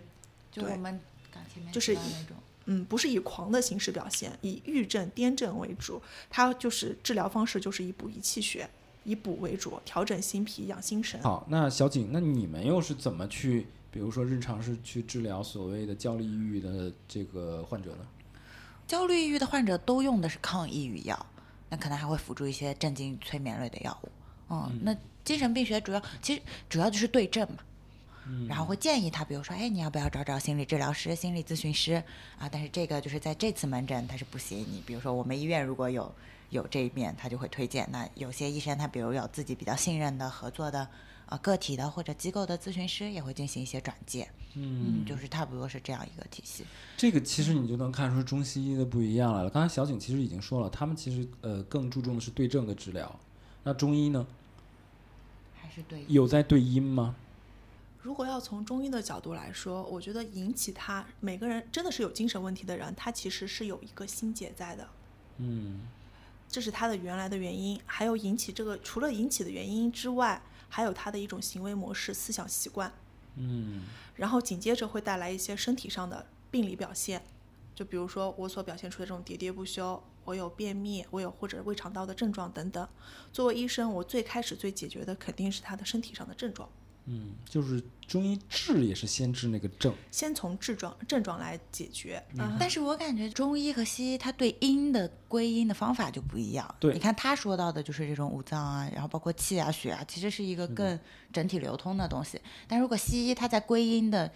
[0.51, 0.99] 就我们
[1.31, 6.01] 刚前面就是以那种，嗯，不是以狂的形式表现，以郁症、癫症为主。
[6.29, 8.69] 它就是治疗方式就是以补益气血，
[9.03, 11.21] 以补为主，调整心脾、养心神。
[11.21, 18.07] 好，那小景，那你们又是怎么去，比如说日常是去治疗所谓的焦虑抑郁的这个患者呢？
[18.87, 21.25] 焦虑抑郁的患者都用的是抗抑郁药，
[21.71, 24.09] 那可能还会辅助一些镇静催眠类的药物。
[24.49, 27.63] 嗯，那精神病学主要其实主要就是对症嘛。
[28.47, 31.93] 然后会建议他，比如说，哎，你要不要找找心理治疗师、心理咨询师
[32.37, 32.47] 啊？
[32.49, 34.59] 但是这个就是在这次门诊他是不行。
[34.59, 36.13] 你比如说，我们医院如果有
[36.51, 37.85] 有这一面，他就会推荐。
[37.91, 40.87] 那有些医生他比如有自己比较信任的合作的
[41.31, 44.29] 呃个体的或者机构的咨询师，也会进行一些转介。
[44.55, 46.65] 嗯，就是差不多是这样一个体系。
[46.97, 49.49] 这个其实你就能看出中西医的不一样来了。
[49.49, 53.17] 刚才小景其实已经说了，他们其实呃更注重的是对症的治疗。
[53.63, 54.27] 那中医呢，
[55.55, 57.15] 还是对有在对因吗？
[58.01, 64.85] 如果要从中医的角度来说，我觉得引起他每个人真的是有精神问题的人，他其实是有一个心结在的。
[65.37, 65.81] 嗯
[66.49, 70.41] 这是他的原来的原因，还有引起这个除了引起的原因之外，
[70.73, 72.91] 还有他的一种行为模式、思想习惯，
[73.35, 73.83] 嗯。
[74.15, 77.21] 然后紧接着会带来一些身体上的病理表现，
[77.75, 82.87] 就比如说我所表现出的这种喋喋不休，我有便秘，我有或者胃肠道的症状等等。
[83.33, 86.69] 作为医生，我最开始最解决的肯定是他的身体上的症状，
[87.05, 89.93] 嗯，就是中医治也是先治那个症。
[90.11, 92.23] 先从症状症状来解决。
[92.37, 96.75] 嗯但是我感觉中医和西医它对阴的归阴的方法就不一样。
[96.79, 100.99] 对你看他说到的就是这种五脏啊，然后包括气啊、血啊，其实是一个更
[101.33, 102.39] 整体流通的东西。
[102.67, 104.31] 但如果西医它在归阴的，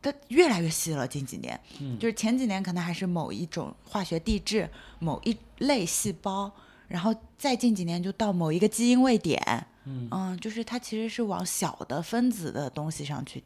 [0.00, 1.60] 它越来越细了，近几年，
[1.98, 6.50] 就是前几年可能还是某一种化学地质、某一类细胞，
[6.90, 9.66] 然后再近几年就到某一个基因位点。
[9.86, 13.42] 嗯就是它其实是往小的分子的东西上去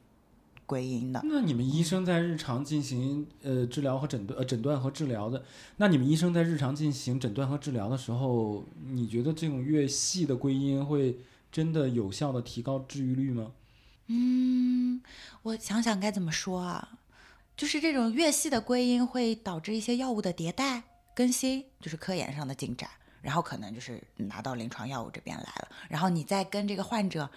[0.67, 1.23] 归因的。
[1.25, 5.45] 那你们医生在日常进行呃治疗和诊断呃诊断和治疗的，
[5.77, 11.19] 那你们医生在日常进行诊断和治疗的时候，你觉得这种越细的归因会
[11.53, 13.53] 真的有效的提高治愈率吗？
[14.09, 15.01] 嗯，
[15.43, 16.99] 我想想该怎么说啊？
[17.57, 20.83] 就是这种越细的归因会导致一些药物的迭代
[21.15, 22.91] 更新，就是科研上的进展，
[23.25, 27.31] 然后可能就是拿到临床药物这边来了，然后你再跟这个患者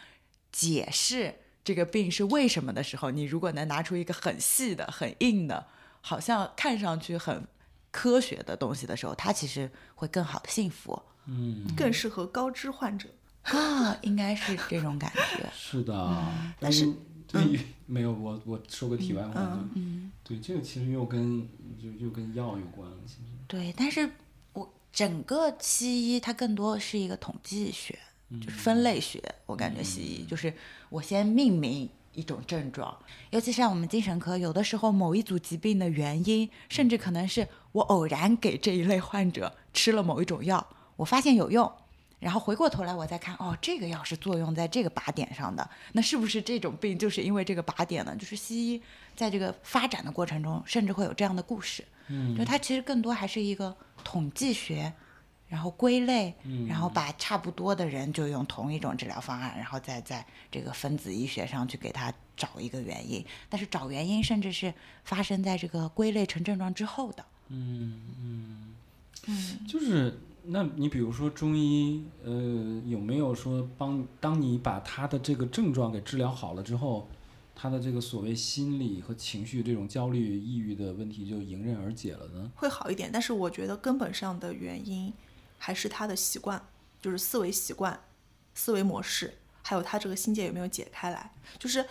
[0.52, 5.66] 解释这个病是为什么的时候，你如果能拿出一个很细的、很硬的，
[6.02, 7.48] 好像看上去很
[7.90, 13.08] 科学的东西的时候，他其实会更好的幸福嗯，更适合高知患者。
[13.44, 15.50] 啊，应该是这种感觉。
[15.56, 16.22] 是的，
[16.60, 16.86] 但是
[17.26, 21.48] 对于没有我我说个题外话，嗯就对这个其实又跟
[21.82, 24.10] 就又跟药有关了，其实对，但是我
[24.92, 27.98] 整个西医它更多是一个统计学，
[28.42, 29.24] 就是分类学。
[29.46, 30.54] 我感觉西医就是
[30.90, 32.98] 我先命名一种症状，
[33.30, 41.72] 尤其是像我们精神科，有的时候某一组疾病的原因，甚至可能是我偶然给这一类患者吃了某一种药，我发现有用。
[42.20, 48.16] 然后回过头来，我再看，哦，这个药是作用在这个靶点上的，那是不是这种病就是因为这个靶点呢？
[48.16, 48.82] 就是西医
[49.16, 51.86] 在这个发展的过程中，甚至会有这样的故事。
[52.10, 54.92] 嗯，就它其实更多还是一个统计学
[55.48, 63.26] 然后归类，嗯然后把差不多的人就用同一种治疗方案，然后再在这个分子医学上去给他找一个原因。
[63.50, 67.26] 但是找原因甚至是发生在这个归类成症状之后的。
[67.50, 68.02] 嗯
[69.28, 77.08] 嗯，就是，那你比如说中医，呃，有没有说帮当你把他的这个症状给治疗好了之后，
[77.60, 82.52] 他的这个所谓心理和情绪这种焦虑、抑郁的问题就迎刃而解了呢？
[82.56, 85.12] 会好一点，但是我觉得根本上的原因
[85.58, 86.62] 还是他的习惯，
[87.02, 88.00] 就是思维习惯、
[88.54, 89.34] 思维模式，
[89.64, 91.34] 还有他这个心结有没有解开来。
[91.58, 91.84] 就是，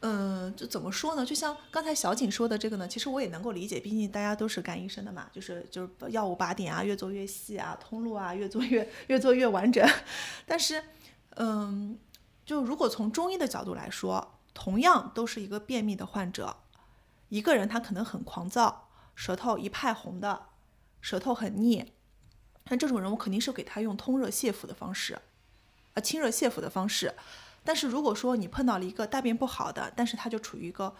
[0.00, 1.24] 嗯，就怎么说呢？
[1.24, 9.82] 就像刚才小景说的这个呢，其实我也能够理解，毕竟大家都是干医生的嘛，就是就是药物靶点啊，越做越细啊，通路啊，越做越越做越完整。
[10.44, 10.84] 但是，
[11.36, 11.98] 嗯，
[12.44, 16.56] 就如果从中医的角度来说，同样都是一个便秘的患者，
[17.28, 20.46] 一个人他可能很狂躁，舌头一派红的，
[21.00, 21.92] 舌头很腻，
[22.68, 25.18] 那这种人我肯定是给他用通热泻腹的方式，
[25.94, 27.14] 呃，清热泻腹的方式。
[27.64, 30.94] 但是如果说你碰到了一个大便不好的，但是他就处于一个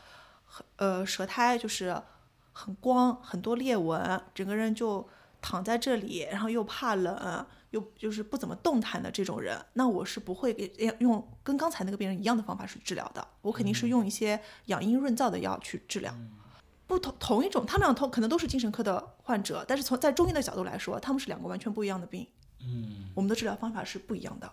[0.47, 2.03] 很呃舌苔就是
[2.53, 5.09] 很光，很多裂纹，整个人就
[5.41, 16.15] 躺在这里，然后又怕冷，又就是不怎么动弹的这种人，那我是不会给用跟刚才那个病人一样的方法去治疗的，我肯定是用一些养阴润燥的药去治疗。
[16.87, 22.25] 不同同一种，他们俩同可能都是精神科的患者，但是从在中医的角度来说，他们是两个完全不一样的病。
[22.61, 24.53] 嗯我们的治疗方法是不一样的。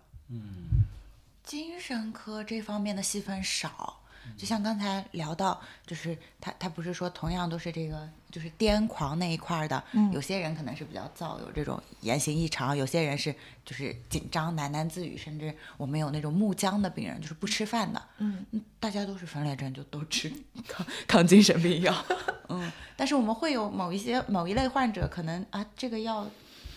[1.44, 4.02] 精神科这方面的细分少，
[4.38, 10.12] 就像刚才聊到，就是他他不是说同样都是这个就是癫狂那一块儿的，嗯。
[10.12, 13.34] 有些人可能是比较躁，有这种言行异常，有些人是
[13.66, 20.32] 就是紧张喃喃自语，甚至我们有那种木僵的病人，就是不吃饭的，嗯，嗯大家都是分裂症，就都吃
[20.68, 21.94] 抗抗精神病药，
[22.50, 26.28] 嗯，但是我们会有某一些某一类患者，可能啊这个药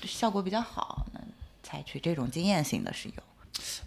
[0.03, 1.21] 效果比较好，那
[1.63, 3.15] 采取这种经验性的是有。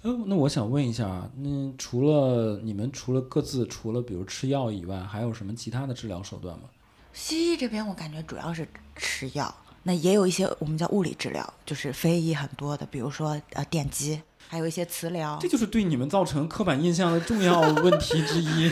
[0.03, 6.65] 呃，那我想问一下啊，那除了你们除了各自除了比如吃药以外，还有什么其他的治疗手段吗？
[7.13, 9.53] 西医这边我感觉主要是吃药，
[9.83, 15.47] 那也有一些我们叫物理治疗，就是非医很多的，比如说呃电击，还有一些磁疗这。
[15.47, 18.69] 就是对你们造成刻板印象的重要问题之一，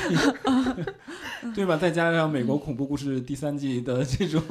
[1.54, 1.78] 对吧？
[1.78, 4.42] 再加上美国恐怖故事第三季的这种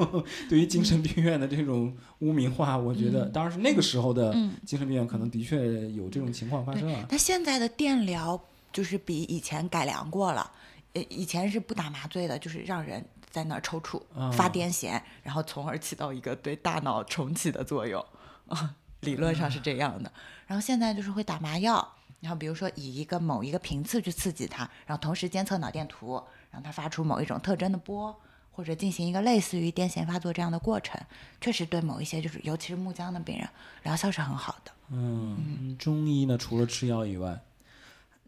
[0.48, 7.04] 对于精神病院的这种污名化，我觉得，当然是那个时候的嗯精神病院可能的确有这种情况发生啊。
[7.08, 8.40] 但现在的电疗
[8.72, 10.50] 就是比以前改良过了，
[10.94, 18.04] 呃，以前是不打麻醉的，就是让人在那儿抽搐、啊发癫痫，然后从而起到一个对大脑重启的作用，
[18.48, 20.10] 啊， 理论上是这样的。
[20.46, 28.20] 然后现在就是会打麻药，然后比如说以一个某一个频次去刺激它，然后同时监测脑电图，让它发出某一种特征的波。
[28.56, 30.96] 或者进行一个类似于癫痫发作这样的过程，
[31.40, 33.48] 确实对某一些就是尤其是木僵的病人
[33.82, 34.70] 疗效是很好的。
[34.90, 37.42] 嗯，中医呢，除了吃药以外，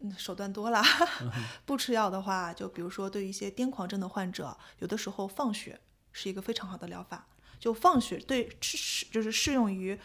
[0.01, 0.83] 嗯手段多了。
[1.65, 5.79] 不吃药的话，就比如说对于一些癫狂症的患者，有的时候放血
[6.11, 7.25] 是一个非常好的疗法。
[7.57, 9.97] 就放血对适就是适用于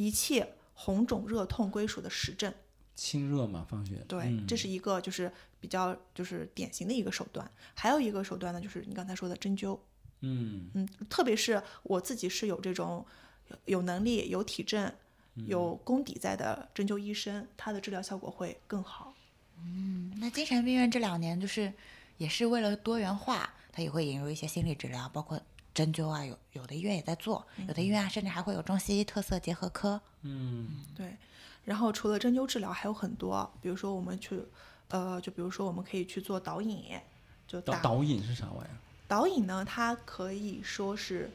[0.00, 2.50] 一切红肿热痛归属的实证。
[2.96, 4.02] 清热嘛，放血。
[4.08, 5.30] 对，嗯这是一个就是
[5.60, 7.50] 比较就是典型的一个手段。
[7.74, 9.78] 还有一个手段呢，就是你刚才说的针灸。
[10.20, 13.04] 嗯嗯，特别是我自己是有这种
[13.48, 14.90] 有有能力、有体证、
[15.34, 19.14] 有功底在的针灸医生，他的治疗效果会更好。
[19.58, 21.70] 嗯，那精神病院这两年就是
[22.16, 25.38] 也是为了多元化，它也会引入一些心理治疗，包括
[25.80, 29.98] 针灸啊，有有的医院也在做，有的医院啊甚至还会有中西医特色结合科。
[30.22, 31.16] 嗯对，
[31.64, 34.42] 然后除了针灸治疗还有很多，比如说我们去，
[34.88, 37.00] 呃，就比如说我们可以去做导引，
[37.48, 38.76] 就导导引是啥玩意儿？
[39.08, 41.30] 导引呢，它可以说是，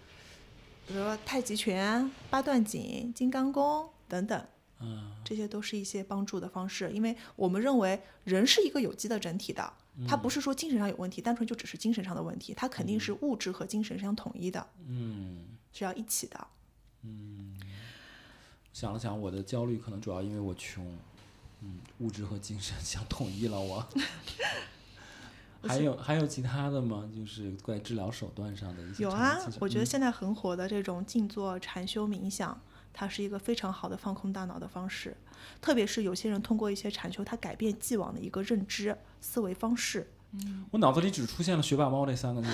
[0.88, 4.46] 比如说太极拳、八段锦、金刚功等等，
[4.80, 6.92] 嗯，这些都是一些帮助的方式。
[6.92, 9.74] 因为我们认为人是一个有机的整体的，
[10.08, 15.46] 它不是说精神上有问题，单纯就只是精神上的问题，他肯定是物质和精神相统一的，嗯。
[15.72, 16.48] 是要一起的。
[17.04, 17.54] 嗯
[18.74, 20.86] 想了想，我的焦虑可能主要因为我穷，
[21.62, 23.86] 嗯，物质和精神 相统一了我。
[25.68, 27.10] 还有还有其他的吗？
[27.16, 32.62] 就是在治疗手段上的一些有啊我觉得嗯现在很火的这种静坐、禅修、冥想，
[32.96, 35.16] 它是一个非常好的放空大脑的方式。
[35.62, 42.48] 特别是有些人通过一些禅修，他改变既往的一个认知思维方式，嗯我脑子里只出现了学霸猫这三个字，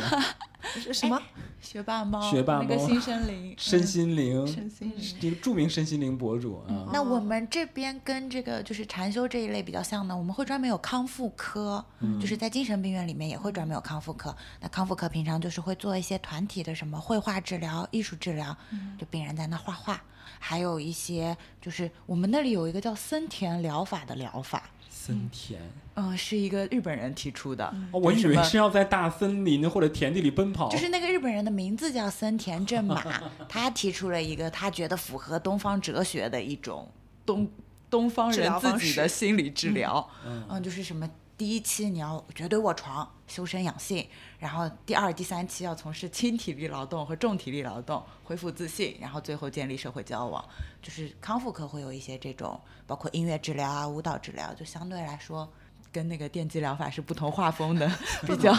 [0.81, 1.21] 是什么？
[1.61, 6.89] 学霸猫，学霸猫那个新生灵， 身心灵，身心灵这个著名身心灵博主啊。
[6.91, 11.83] 那我们这边跟这个就是禅修这一类比较像呢，我们会专门有康复科，
[12.19, 14.35] 就是在精神病院里面也会专门有康复科。
[14.59, 18.55] 那康复科平常就是会做一些团体的什么绘画治疗、艺术治疗，
[18.99, 20.01] 就病人在那画画，
[20.39, 25.59] 还有一些就是我们那里有一个叫森田疗法的疗法，森田，
[25.95, 30.69] 嗯，是一个日本人提出的，哦，我以为是要在大森林或者田地里奔跑。
[30.69, 33.03] 就是那个日本人的名字叫森田正马，
[33.47, 36.89] 他提出了一个他觉得符合东方哲学的一种
[37.25, 37.49] 东
[37.89, 40.07] 东方人自己的心理治疗。
[40.25, 41.09] 嗯嗯，就是什么
[41.41, 50.45] 第一期你要绝对卧床，修身养性，然后第二、第三期要从事轻体力劳动和重体力劳动，恢复自信，然后最后建立社会交往。
[50.83, 55.51] 就是康复科会有一些这种，包括音乐治疗啊、舞蹈治疗，就相对来说。
[55.91, 57.91] 跟那个电击疗法是不同画风的，
[58.27, 58.53] 比较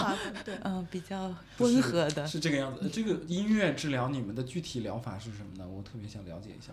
[0.45, 0.59] 对。
[0.64, 2.26] 嗯比较温和的。
[2.26, 2.80] 是这个样子。
[2.83, 5.64] 呃这个音乐治疗，你们的具体疗法是什么呢？
[5.68, 6.72] 我特别想了解一下。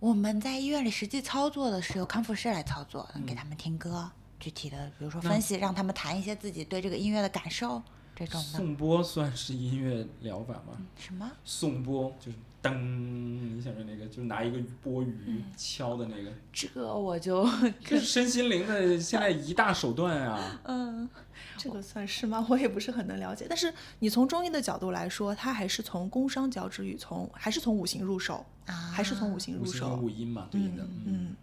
[0.00, 7.82] 我们在医院里实际操作的是由康复师来操作，给他们听歌，具体的比如说分析，让他们谈一些自己对这个音乐的感受
[8.14, 8.46] 这种的。
[8.58, 10.76] 颂钵算是音乐疗法吗？
[10.98, 11.30] 什么？
[11.44, 17.48] 颂钵就是噔，你想着那个，就是拿一个钵盂敲的那个，这我就
[17.84, 20.60] 这是身心灵的 现在一大手段啊。
[20.64, 21.08] 嗯，
[21.56, 22.44] 这个算是吗？
[22.50, 23.46] 我也不是很能了解。
[23.48, 29.96] 但是你从中医的角度来说，它还是从工商角徵羽，从还是从五行入手，啊，还是从五行入五行和手。
[30.02, 30.82] 五音嘛，对应的。
[30.82, 31.36] 嗯嗯，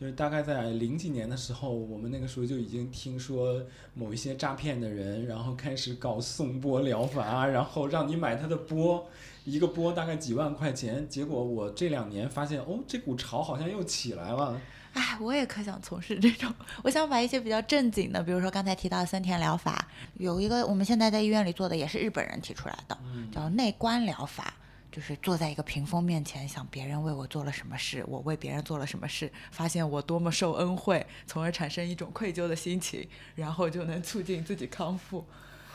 [0.00, 9.06] 就是大概在零几年的时候，我们那个时候就已经听说某一些诈骗的人，然后开始搞颂钵疗法，然后让你买他的钵，
[9.44, 11.06] 一个钵大概几万块钱。
[11.06, 14.58] 结果我这两年发现，哦，这股潮好像又起来了。
[14.94, 16.50] 哎，我也可想从事这种。
[16.82, 22.96] 我想把一些比较正经的，比如说刚才提到的森田疗法，有一个我们现在在医院里做的，也是日本人提出来的，
[23.30, 24.54] 叫内观疗法。
[24.90, 35.24] 就是坐在一个屏风面前，想别人为我做了什么事，我为别人做了什么事，发现我多么受恩惠，从而产生一种愧疚的心情，然后就能促进自己康复。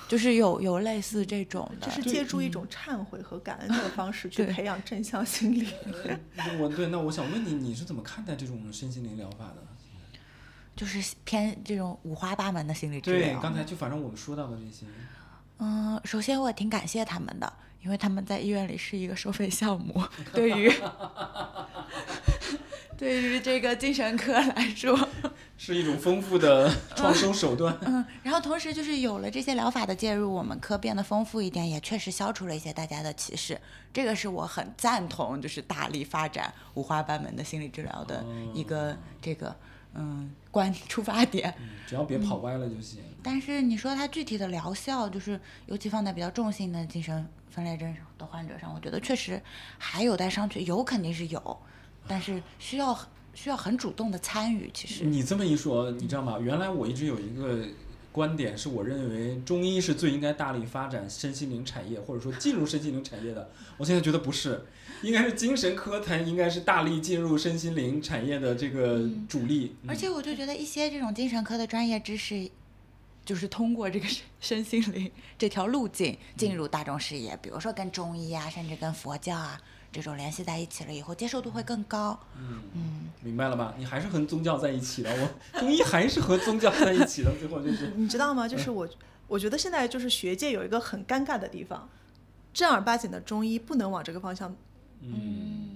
[0.08, 5.68] 就是有有类似这种的，就是借助一种忏悔和感恩的方式 去培养正向心理。
[6.60, 9.64] 我对，那我想问你，你是怎么看待这种身心灵疗法的？
[10.76, 14.86] 就是偏这种五花八门的心理治疗对，刚才就反正我们说到的这些，
[15.58, 17.52] 嗯，首先我也挺感谢他们的，
[17.86, 20.74] 因为他们在医院里是一个收费项目，对于
[22.98, 24.98] 对于这个精神科来说，
[25.56, 27.78] 是一种丰富的创收手段。
[27.82, 33.60] 嗯，然后同时就是有了这些疗法的介入，我们科变得丰富一点，也确实消除了一些大家的歧视，
[33.94, 39.56] 这个是我很赞同，就是大力发展五花八门的心理治疗的一个、这个
[39.94, 41.54] 嗯观出发点。
[41.60, 43.00] 嗯只要别跑歪了就行。
[43.22, 49.42] 但是你说它具体的疗效，就是尤其放在比较重性的精神分裂症的患者上，我觉得确实
[49.78, 50.60] 还有待商榷。
[50.60, 51.58] 有肯定是有，
[52.06, 52.98] 但是需要
[53.34, 54.70] 需要很主动的参与。
[54.74, 56.38] 其实，你这么一说，你知道吗？
[56.38, 57.66] 原来我一直有一个
[58.12, 63.50] 观点，是我认为中医是最应该大力发展身心灵产业，或者说进入身心灵产业的。
[63.78, 64.66] 我现在觉得不是，
[65.02, 69.76] 应该是精神科才应该是大力进入身心灵产业的这个主力。
[69.84, 72.50] 嗯而且我就觉得一些这种精神科的专业知识。
[73.26, 79.60] 就是通过这个身身心灵这条路径进入大众视野，比如说跟中医啊，甚至跟佛教啊
[79.92, 82.20] 这种联系在一起了以后，接受度会更高。
[82.38, 83.74] 嗯，嗯，明白了吧？
[83.78, 88.48] 你还是和宗教在一起的，我中医还是和宗教在一起的，最后就是你知道吗？
[88.48, 88.88] 就是我，
[89.28, 91.90] 我觉得现在就是学界有一个很尴尬的地方，
[92.54, 94.56] 正儿八经的中医不能往这个方向，
[95.02, 95.75] 嗯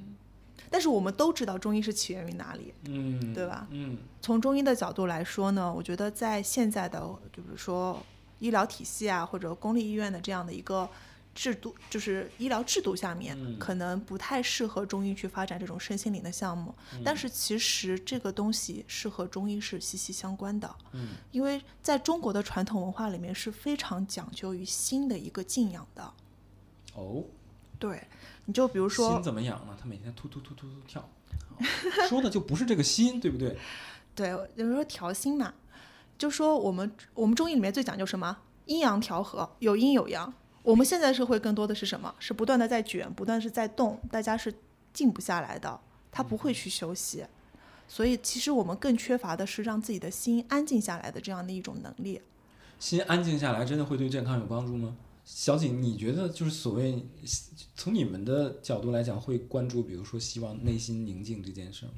[0.70, 2.74] 但是我们都知道中医是起源于哪里。
[2.86, 7.00] 嗯，对吧嗯从中医的角度来说呢，我觉得在现在的，
[7.34, 8.02] 就比如说
[8.40, 10.90] 医疗体系啊，或者公立医院的这样的一个
[11.34, 16.74] 制度，就是医疗制度下面，嗯可能不太适合中医去发展这种身心灵的项目。
[16.94, 26.14] 嗯但是其实这个东西是和中医是息息相关的，嗯因为在中国的传统文化里面是非常讲究于心的一个静养的。
[26.96, 27.24] 哦，
[27.78, 28.06] 对，
[28.50, 29.78] 你就比如说心，怎么养呢？
[29.80, 31.08] 他每天突突突突突跳，
[32.10, 33.56] 说的就不是这个心，对不对？
[34.16, 35.54] 对，有人说调心嘛，
[36.18, 38.36] 就说我们我们中医里面最讲究什么？
[38.66, 40.34] 阴阳调和，有阴有阳。
[40.64, 42.12] 我们现在社会更多的是什么？
[42.18, 44.52] 是不断的在卷，不断是在动，大家是
[44.92, 45.80] 静不下来的，
[46.12, 47.24] 他不会去休息。
[47.88, 52.20] 所以其实我们更缺乏的是让自己的心安静下来的这样的一种能力。
[52.80, 54.96] 心安静下来，真的会对健康有帮助吗？
[55.32, 57.06] 小景，你觉得就是所谓
[57.76, 61.92] 从你们的角度来讲，会关注比如说希望内心宁静这件事吗？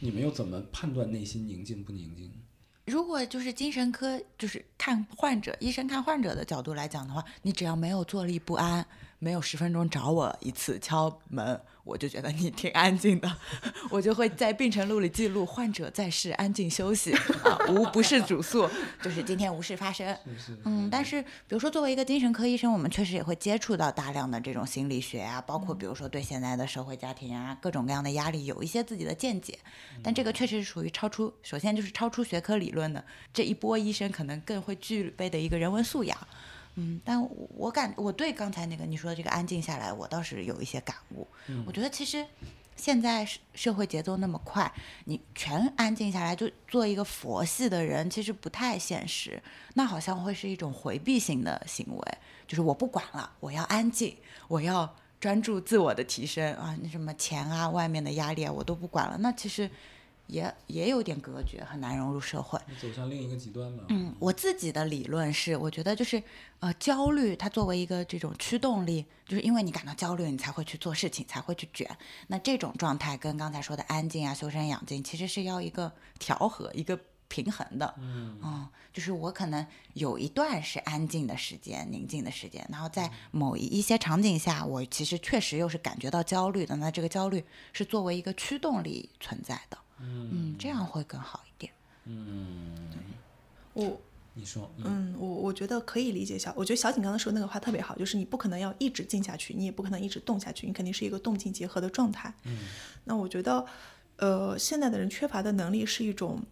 [0.00, 2.32] 你们又怎么判断内心宁静不宁静？
[2.86, 8.84] 如果就是精神科，就是看患者，医生看患者的角度来讲的话，你只要没有坐立不安，
[9.20, 13.30] 没有十分钟找我一次敲门，我就觉得你挺安静的，
[13.90, 17.12] 我就会在病程录里记录患者在世，安静休息
[17.44, 18.66] 啊，无不是主诉，
[19.02, 20.16] 就是今天无事发生。
[20.64, 29.58] 嗯，但是比如说作为一个精神科医生，我们确实也会接触到大量的这种心理学啊，包括比如说对现在的社会家庭啊各种各样的压力有一些自己的见解，
[30.02, 33.04] 但这个确实是属于超出，首先就是超出学科理论的
[33.34, 36.16] 这一波医生可能更会具备的一个人文素养。
[36.76, 41.26] 嗯，但我我感我对刚才那个你说的这个安静下来，我倒是有一些感悟。
[41.48, 42.24] 嗯我觉得其实
[42.76, 44.72] 现在社社会节奏那么快，
[45.04, 49.42] 你全安静下来就做一个佛系的人，其实不太现实。
[49.74, 54.16] 那好像会是一种回避型的行为，就是我不管了，我要安静，
[54.48, 59.18] 我要专注自我的提升啊，那什么钱啊、外面的压力啊，我都不管了。
[59.18, 59.70] 那其实
[60.30, 62.58] 也也有点隔绝，很难融入社会。
[62.80, 63.84] 走向另一个极端嘛。
[63.88, 66.22] 嗯，我自己的理论是，我觉得就是
[66.60, 71.88] 呃，焦虑它作为一个这种驱动力，就是因为你感到焦虑，你才会去做事情，才会去卷。
[72.28, 77.94] 那这种状态跟刚才说的安静啊、修身养性，其实是要一个调和、一个平衡的。
[77.98, 79.64] 嗯就是我可能
[79.94, 86.74] 有一段是安静的时间、宁静的时间，然后在某一一些场景下，我其实确实又是感觉到焦虑的。
[86.74, 89.78] 那这个焦虑是作为一个驱动力存在的。
[90.00, 91.72] 嗯，这样会更好一点。
[92.04, 92.88] 嗯，
[93.74, 94.00] 我
[94.32, 102.32] 你说，嗯嗯，我我觉得可以理解小，我觉得小景刚刚说那个话特别好，就是你不可能要一直静下去，你也不可能一直动下去，你肯定是一个动静结合的状态。
[102.44, 102.58] 嗯，
[103.04, 103.66] 那我觉得，
[104.16, 106.42] 呃，现在的人缺乏的能力是一种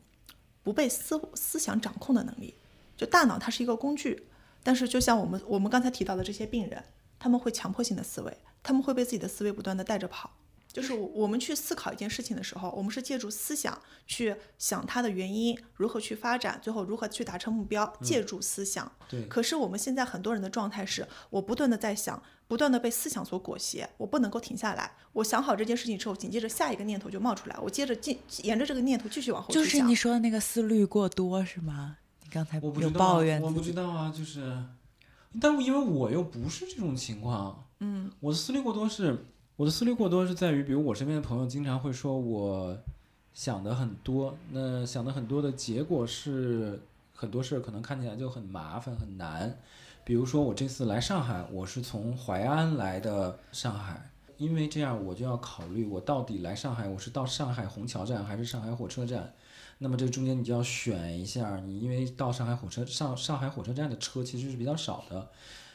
[0.63, 2.55] 不被思思想掌控的能力，
[2.97, 4.27] 就大脑它是一个工具，
[4.63, 6.85] 但是就像我们我们刚才提到的这些病人，
[7.19, 10.31] 他们会强迫性的思维，他们会被自己的思维不断的带着跑。
[10.71, 18.91] 就是我我们去思考一件事情的时候，我们是借助思想去想它的原因，如何去发展，最后如何去达成目标，借助思想。
[19.09, 24.93] 对，可是我们现在很多人的状态是，我不断的在想，不断的被思想所裹挟，我不能够停下来。
[25.15, 31.97] 我想好这件事情之后，紧接着下一个念头就冒出来，我接着进沿着这个念头继续往后就是你说的那个思虑过多是吗？
[32.23, 34.63] 你刚才不知道啊，抱怨我不知道啊，就是，
[35.41, 39.25] 但我因为我又不是这种情况，嗯，我的思虑过多是，
[39.59, 42.79] 我的思虑过多是在于，比如我身边的朋友经常会说我
[43.35, 46.81] 想的很多，那想的很多的结果是
[47.13, 49.59] 很多事可能看起来就很麻烦很难，
[50.05, 54.09] 比如说我这次来上海，我是从淮安来的上海。
[54.37, 59.35] 因为这样，我就要考虑我到底来上海，我是到上海虹桥站还是上海火车站？
[59.79, 65.29] 那么这中间你就要选一下，你因为到上海火车上上海火车站的车其实是比较少的，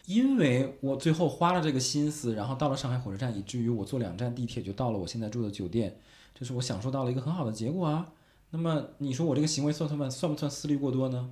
[0.05, 5.97] 因为我最后花了这个心思，然后到了上海火车站，以至于我坐两站地铁就到了我现在住的酒店，
[6.33, 8.09] 这是我享受到了一个很好的结果啊。
[8.51, 11.31] 那么你说我这个行为算算算不算思虑过多呢？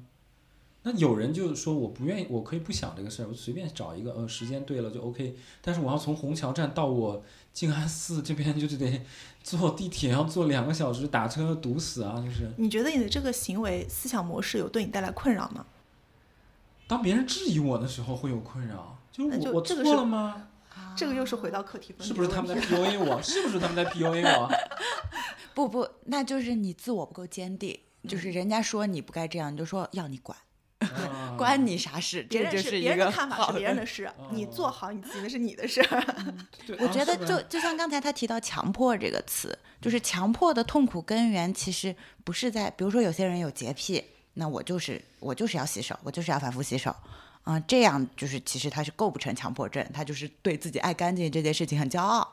[0.83, 5.35] 那有人就说我不愿意，我可以不想这个事儿，我随便找一个，呃，时间对了就 OK。
[5.61, 9.03] 但是我要从虹桥站到我静安寺这边，就是得
[9.43, 12.19] 坐地铁，要坐两个小时，打车堵死啊！
[12.25, 15.63] 就是你觉得你的这个行为思想模式有对你带来困扰吗？
[16.91, 20.49] 当别人质疑我的时候会有困扰，就是我我错了吗？
[20.93, 23.21] 这个又是回到课题分是不是他们在 PUA 我？
[23.23, 24.51] 是不是他们在 PUA 我？
[25.55, 27.79] 不不，那就是你自我不够坚定，
[28.09, 30.37] 就是人家说你不该这样，你就说要你管，
[30.79, 32.23] 啊 关你啥事？
[32.23, 35.81] 别人这就是别人的看法是好别人的事，你做好你自己的是你的事。
[36.67, 44.03] 对我觉得就就像刚才他提到强迫这个词，就是强迫的痛苦根源其实不是在，比如说有些人有洁癖，
[44.33, 46.95] 那我就是我就是要洗手，我就是要反复洗手，
[47.43, 52.27] 啊、这样就是其实他是构不成强迫症，他就是对自己爱干净这件事情很骄傲。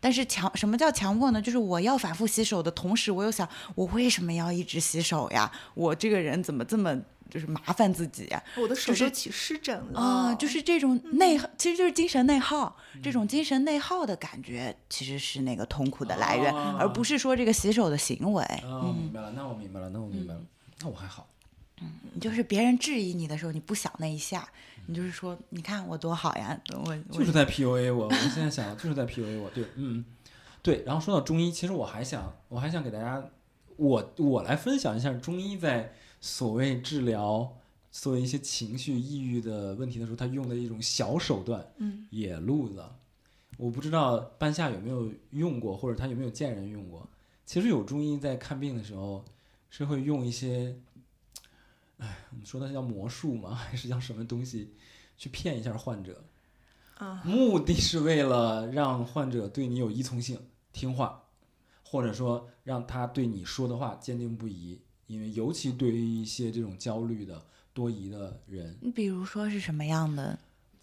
[0.00, 1.42] 但是强什么叫强迫呢？
[1.42, 5.50] 就是我要反复洗手的同时，我又想我为什么要一直洗手呀？
[5.74, 6.96] 我这个人怎么这么
[7.28, 8.40] 就是麻烦自己呀？
[8.56, 12.76] 我的手都起湿疹了啊、就是这种内耗，其实就是精神内耗。
[13.02, 18.44] 这种精神内耗的感觉，其实是那个痛苦的来源，哦而不是说这个洗手的行为。
[18.44, 20.40] 啊，我明白了，那我明白了，那我明白了，
[20.80, 21.26] 那我还好。
[22.20, 24.48] 就是别人质疑你的时候，你不想那一下，
[24.86, 30.04] 你就是说，你看我多好呀，我我就是在 PUA 我，我现在想就是在 PUA 我，对，嗯，
[30.62, 30.82] 对。
[30.84, 33.24] 然后说到中医，其实我还想，我还想给大家，
[33.76, 37.56] 我我来分享一下中医在所谓治疗
[37.90, 42.82] 所谓一些情绪抑郁的问题的时候，他用的一种小手段，嗯，野路子。
[43.56, 47.08] 我不知道半夏有没有用过，或者他有没有见人用过。
[47.44, 49.24] 其实有中医在看病的时候
[49.68, 50.76] 是会用一些，
[51.98, 53.54] 哎，我们说的叫魔术吗？
[53.56, 54.72] 还是叫什么东西
[55.16, 56.24] 去骗一下患者？
[56.96, 60.38] 啊，目的是为了让患者对你有依从性、
[60.72, 61.24] 听话，
[61.84, 70.38] 或者说让他对你说的话坚定不移，因为尤其对于一些这种焦虑的、多疑的人，你比如说是什么样的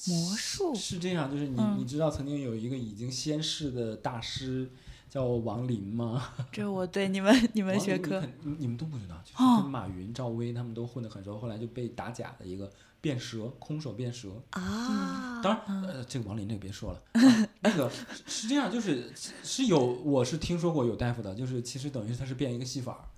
[0.08, 0.74] 魔术？
[0.74, 4.70] 是这样，就是你、嗯你知道曾经有一个已经仙逝的大师
[5.10, 6.34] 叫王林吗？
[6.52, 8.22] 这我对你们 你们学科。
[8.44, 9.62] 你们都不知道，就是哦。
[9.62, 14.30] 跟马云、赵薇他们都混得很熟，后来就被打假的一个变蛇，空手变蛇。
[14.52, 19.12] 啊，当然，呃，这个王林这个别说了，啊那个是是这样，就是
[19.44, 23.10] 是有，我是听说过有大夫的，就是其实等于是他是变一个戏法。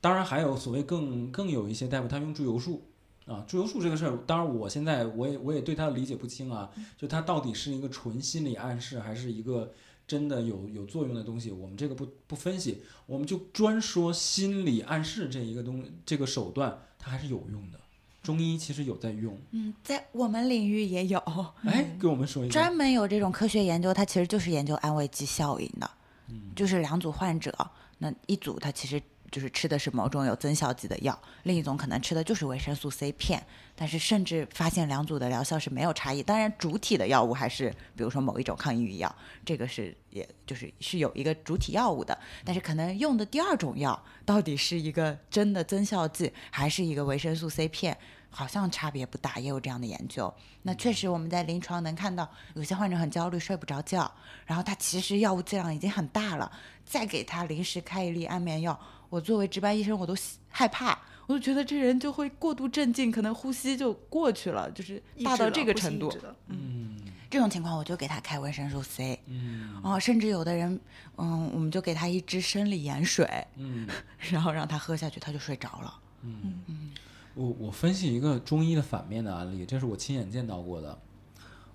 [0.00, 2.84] 当然还有所谓更更有一些大夫，他用祝由术
[3.26, 9.72] 啊，祝由术这个事儿，当然我现在我也我也对他的理解不清啊，就他到底是一个纯心理暗示，还是一个
[10.06, 17.80] 真的有有作用的东西，我们这个不不分析，我们就专说心理暗示这一个东这个手段，它还是有用的。
[18.22, 21.18] 中医其实有在用，嗯，在我们领域也有
[21.64, 22.52] 哎， 给我们说一下。
[22.52, 25.88] 专门有这种科学研究，它其实就是研究安慰剂效应的，
[26.28, 27.52] 嗯就是两组患者，
[27.98, 29.00] 那一组它其实
[29.36, 36.22] 就是吃的是某种有增效剂的药，另一种可能吃的就是维生素 C 片，但是甚至发现两组的疗效是没有差异。
[36.22, 39.14] 当然，主体的药物还是比如说某一种抗抑郁药，
[39.44, 47.94] 这个是也就是是有一个主体药物的，但是可能用的第二种药到底是一个真的增效剂，还是一个维生素 C 片？
[48.28, 50.32] 好像差别不大，也有这样的研究。
[50.62, 54.12] 那确实我们在临床能看到，有些患者很焦虑，睡不着觉，
[54.44, 56.52] 然后他其实药物剂量已经很大了，
[56.84, 58.78] 再给他临时开一粒安眠药，
[59.16, 60.14] 我作为值班医生我都
[60.50, 66.14] 害怕，我就觉得这人就会过度镇静，可能呼吸就过去了，就是大到这个程度。
[66.48, 67.00] 嗯
[67.30, 70.78] 这种情况我就给他开维生素 C，嗯哦，甚至有的人，
[71.16, 73.88] 嗯，我们就给他一支生理盐水，嗯
[74.18, 75.98] 然后让他喝下去，他就睡着了。
[76.20, 76.92] 嗯，
[77.34, 80.96] 我我分析一个中医的反面的案例，这是我亲眼见到过的。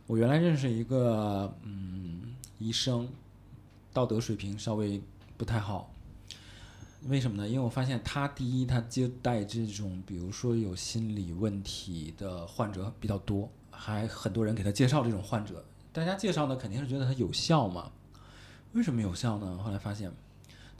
[0.06, 3.10] 我原来认识一个嗯医生，
[3.92, 5.02] 道德水平稍微
[5.38, 5.92] 不太好。
[7.08, 7.48] 为什么呢？
[7.48, 15.66] 因为我发现他第一，他接待这种比如说有心理问题的患者比较多，还很多人给他介绍这种患者。
[15.92, 17.92] 大家介绍呢，肯定是觉得他有效嘛。
[18.74, 19.60] 为什么有效呢？
[19.64, 20.12] 后来发现，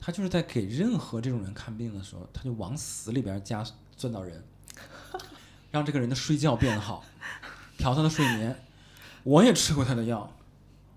[0.00, 3.64] 他就是在给任何这种人看病的时候，他就往死里边加
[3.96, 4.42] 钻导人，
[5.70, 7.04] 让这个人的睡觉变好，
[7.76, 8.64] 调他的睡眠。
[9.24, 10.32] 我也吃过他的药，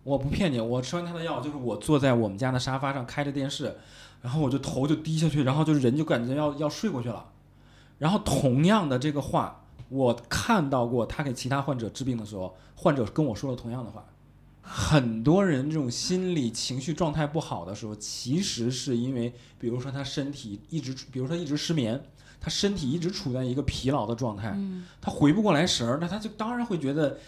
[0.03, 3.75] 我不骗你，我吃完他的药，就是我坐在我们家的沙发上开着电视，
[4.25, 7.23] 然后我就头就低下去，然后就是人就感觉要要睡过去了。
[7.99, 14.03] 然后同样的这个话，我看到过他给其他患者治病的时候，患者跟我说了同样的话。
[14.63, 22.03] 很多人这种心理情绪状态不好的时候，其实是因为，比如说他身体一直，比如说一直失眠，
[22.41, 27.19] 他身体一直处在一个疲劳的状态，嗯他回不过来神儿，那他就当然会觉得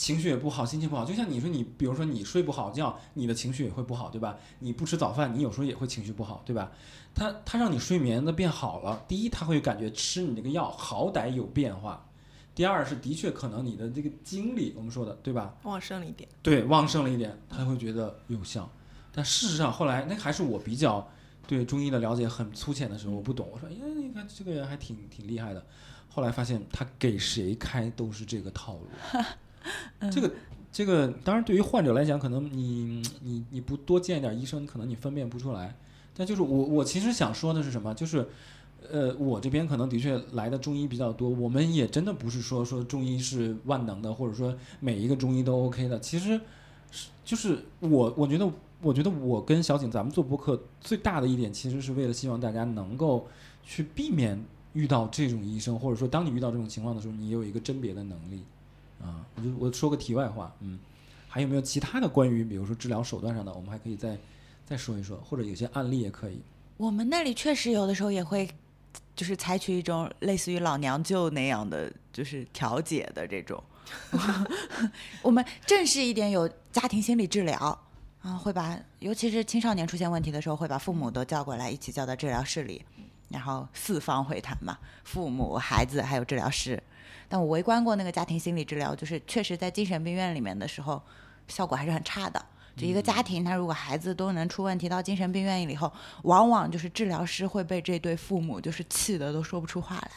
[0.00, 1.04] 情绪也不好，心情不好。
[1.04, 4.38] 就像你说你，比如说你睡不好觉，你的情绪也会不好，对吧？
[4.60, 6.72] 你不吃早饭，你有时候也会情绪不好，对吧？
[7.14, 12.08] 他他让你睡眠的变好了，第一他会感觉吃你这个药好歹有变化，
[12.54, 15.54] 第二是的确可能你的这个精力，我们说的对吧？
[15.64, 16.26] 旺盛了一点。
[16.42, 18.66] 对，旺盛了一点，他会觉得有效。
[19.12, 21.06] 但事实上，后来那还是我比较
[21.46, 23.46] 对中医的了解很粗浅的时候，我不懂。
[23.52, 25.62] 我说，哎，你看这个人还挺挺厉害的。
[26.08, 28.86] 后来发现他给谁开都是这个套路。
[30.10, 30.32] 这个
[30.72, 35.74] 这个，当然对于患者来讲，可能你你你不多见一点医生，可能你分辨不出来。
[36.16, 37.94] 但就是我我其实想说的是什么？
[37.94, 38.28] 就是。
[38.90, 46.00] 呃，我这边可能的确来的中医比较多，我们也真的不是说说中医是万能的，或者说每一个中医都 OK 的。
[46.00, 46.40] 其实
[46.90, 48.50] 是就是我我觉得
[48.80, 53.28] 我觉得我跟小景咱们做播客最大的一点，其实是为了希望大家能够
[53.62, 54.42] 去避免
[54.72, 58.42] 遇到这种医生，或者说当你遇到这种情况的时候，你有一个甄别的能力
[59.02, 59.24] 啊。
[59.36, 60.78] 我就我说个题外话，嗯，
[61.28, 64.16] 还有没有其他的关于比如说治疗手段上的，我们还可以再
[64.66, 66.40] 再说一说，或者有些案例也可以。
[66.76, 68.48] 我们那里确实有的时候也会，
[69.14, 73.62] 就是采取一种类似于老娘舅那样的，就是调解的这种。
[75.20, 77.56] 我们正式一点有家庭心理治疗
[78.22, 82.84] 啊，会把尤其是青少年出现问题的时候，会把父母都叫过来，一起叫到治疗室里，
[83.28, 86.82] 然后四方会谈嘛，父母、孩子还有治疗师。
[87.30, 91.00] 但我围观过那个家庭心理治疗，就是确实在精神病院里面的时候，
[91.48, 92.44] 效果还是很差的。
[92.76, 95.92] 就一个家庭，他如果孩子都能出问题到精神病院以后，
[96.24, 100.10] 往往就是治疗师会被这对父母就是气得都说不出话来。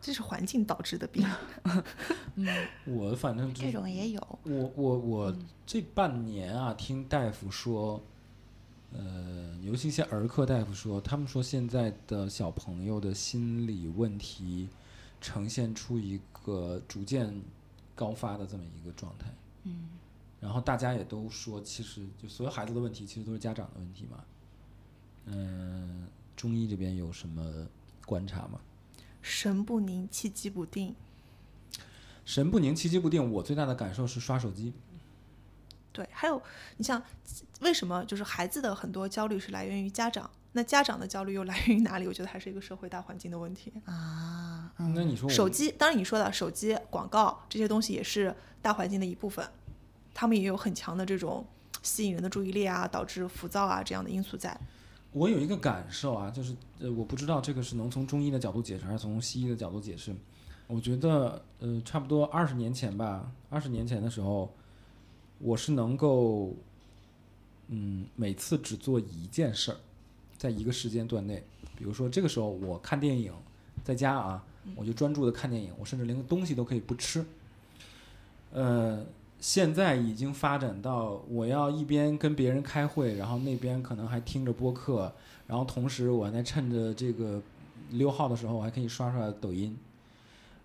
[0.00, 1.26] 这是环境导致的病。
[2.86, 5.36] 我反正这种也有，我我我
[5.66, 8.00] 这半年啊，听大夫说，
[8.92, 14.68] 呃，尤其一些儿科大夫说，他们说现在的小朋友的心理问题
[15.20, 17.42] 呈现出一个逐渐
[17.96, 19.26] 高发的这么一个状态。
[19.64, 19.88] 嗯，
[20.40, 24.24] 然后大家也都说，其实就所有孩子的问题，其实都是家长的问题嘛。
[25.24, 27.66] 嗯、中医这边有什么
[28.06, 28.60] 观察吗？
[29.20, 30.94] 神不宁，气机不定。
[32.24, 33.32] 神不宁，气机不定。
[33.32, 34.72] 我最大的感受是刷手机。
[35.92, 36.40] 对，还有
[36.76, 37.02] 你像
[37.60, 42.06] 为什么就是孩子的很多焦虑是来源于家长，那家长的焦虑又来源于哪里？
[42.08, 43.70] 我觉得还是一个社会大环境的问题。
[43.84, 49.46] 啊，那你说手机，当然你说的手机广告这些东西也是大环境的一部分，
[50.14, 51.44] 他们也有很强的这种
[51.82, 54.58] 吸引人的注意力啊，导致浮躁啊这样的因素在。
[55.12, 60.16] 我有一个感受啊，就是呃，我不知道这个是能从中医的角度解释，还是从西医的角度解释。
[60.68, 64.50] 我觉得呃，差不多二十年前吧，二十年前的时候，
[65.38, 66.54] 我是能够，
[67.68, 69.76] 嗯，每次只做一件事儿，
[70.36, 71.42] 在一个时间段内，
[71.76, 73.32] 比如说这个时候我看电影，
[73.82, 77.24] 在家啊，我就专注的看电影，我甚至连个东西都可以不吃。
[78.52, 79.04] 呃，
[79.38, 85.12] 现在已经发展到我要一边跟别人开会，然后那边可能还听着播客，
[85.46, 87.40] 然后同时我还在趁着这个
[87.90, 89.76] 溜号的时候，我还可以刷刷抖音。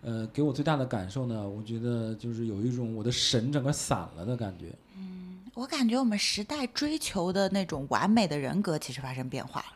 [0.04, 4.74] 呃，给我最大的感受呢，我觉得就是有一种我的神整个散了的感觉。
[5.62, 9.68] 我感觉我们时代追求的那种完美的人格其实发生变化了。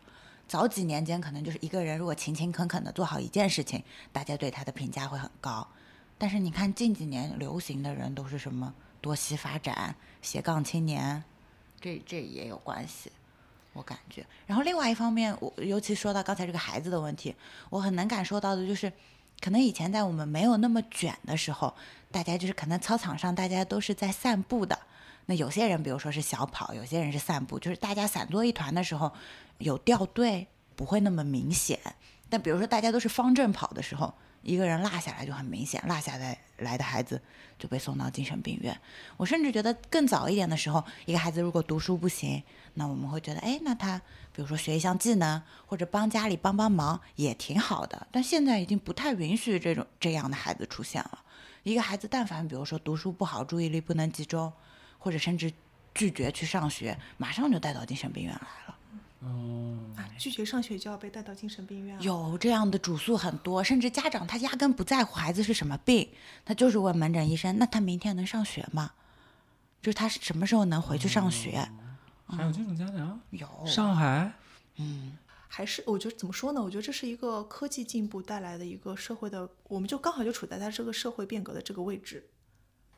[0.47, 5.67] 早几年间，可能就是一个人如果勤勤恳恳的做好一件事情，大家对他的评价会很高。
[6.17, 11.23] 但是你看近几年流行的人都是什么多栖发展、斜杠青年，
[11.79, 13.11] 这这也有关系，
[13.73, 14.25] 我感觉。
[14.47, 17.36] 然后另外一方面，我尤其说到刚才这个孩子的问题，
[17.69, 18.91] 我很能感受到的就是，
[19.39, 21.75] 可能以前在我们没有那么卷的时候，
[22.09, 24.79] 大家就是可能操场上大家都是在散步的。
[25.28, 29.11] 那有些人，比如说是小跑，有些人是散步，就是大家散作一团的时候，
[29.57, 31.80] 有掉队不会那么明显。
[32.30, 37.21] 但比如说大家都是方阵跑的时候，一个人落下来就很明显，落下来来的孩子
[37.57, 38.80] 就被送到精神病院。
[39.17, 43.99] 我甚至觉得更早一点的时候，一个孩子如果读书不行，那我们会觉得，哎，那他
[44.32, 48.07] 比如说学一项技能，或者帮家里帮帮忙也挺好的。
[48.11, 51.23] 但现在已经不太允许这种这样的孩子出现了。
[51.63, 54.51] 一个孩子但凡比如说读书不好，注意力不能集中，
[55.06, 55.53] 或者甚至
[55.93, 58.76] 拒绝去上学，马上就带到精神病院来了。
[59.22, 62.01] 嗯，啊，拒绝上学就要被带到精神病院了。
[62.01, 66.10] 有这样的主诉很多，甚至家长他压根不在乎孩子是什么病，
[66.43, 68.93] 他就是问门诊医生，那他明天能上学吗？
[69.80, 71.70] 就是他什么时候能回去上学？
[72.26, 73.22] 还有这种家长？
[73.30, 74.34] 有，上海？
[74.78, 75.16] 嗯
[75.47, 76.62] 还是我觉得怎么说呢？
[76.62, 82.28] 我觉得这是一个科技进步带来的一个社会的，我们就刚好就处在它这个社会变革的这个位置，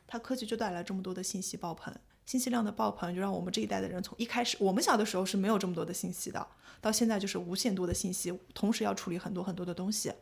[0.08, 1.94] 它科技就带来这么多的信息爆棚，
[2.24, 6.44] 信息量的爆棚就让我们这一代的人从一开始，我们小的时候是没有这么多的信息的，
[6.80, 10.12] 到现在就是无限多的信息，同时要处理很多很多的东西。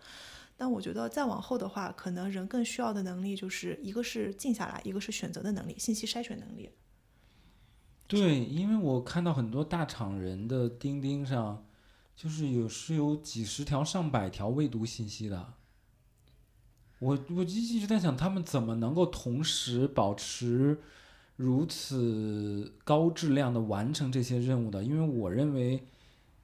[0.56, 6.70] 但我觉得再往后的话，可能人更需要的能力就是一个是静下来，一个是选择的能力，信息筛选能力。
[8.06, 11.66] 对，因为我看到很多大厂人的钉钉上，
[12.16, 15.54] 就是有是有几十条、上百条未读信息的。
[16.98, 20.78] 我我一一直在想，他们怎么能够同时保持
[21.36, 24.82] 如此高质量的完成这些任务的？
[24.82, 25.86] 因为我认为，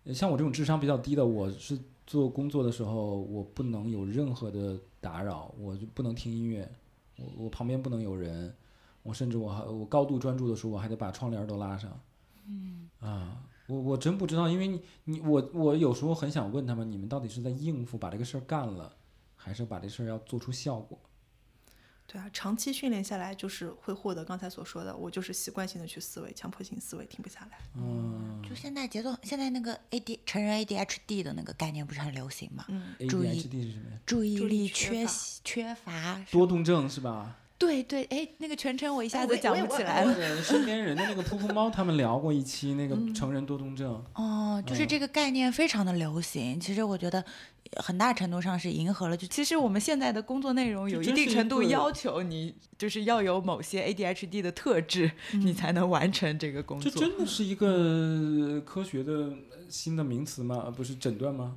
[0.05, 6.71] 呃像我这种智商比较低的，我是做工作的时候，我不能有任何的打扰，我就不能听音乐，
[7.17, 8.55] 我我旁边不能有人。
[9.05, 11.91] 我甚至我还我高度专注的时候，我还得把窗帘都拉上。
[12.47, 18.95] 嗯啊，我我真不知道，因为你你我我有时候很想问他们，你们到底是在应付把这个事儿干了，
[19.43, 20.99] 还是把这事儿要做出效果？
[22.07, 27.59] 对啊，长期训练下来，就是会获得刚才所说的，我就是习惯性的去思维，强迫性思维停不下来。
[27.77, 32.67] 嗯就现在节奏，现在那个 AD 成人 ADHD 的那个概念不是很流行吗？
[32.69, 33.99] 嗯，注意，ADHD 是什么呀？
[34.05, 37.39] 注意力力缺缺乏缺乏，多动症是吧？
[37.57, 40.13] 对对，哎，那个全称我一下哎子讲不起来了。
[40.13, 44.05] 对身边人的那个噗噗猫，他们聊过一期那个嗯成人多动症。
[44.15, 46.59] 哦，就是嗯这个概念非常的流行。
[46.59, 47.25] 其实我觉得
[47.77, 57.09] 很大程度上是迎合了，就其实我们现在的工作内容有一定程度要求你，就是要有某些 ADHD 的特质，你才能完成这个工作这作。
[57.09, 59.33] 真的是一个科学的
[59.69, 60.73] 新的名词吗？
[60.77, 61.57] 不是诊断吗？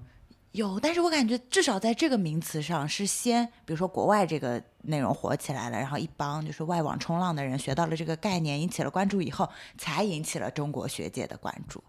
[0.53, 11.84] 有，但是我感觉至少在这个名词上是先，比如说国外这个内容火起来了，然后一帮就是外网冲浪的人学到了这个概念，引起了关注以后，才引起了中国学界的关注。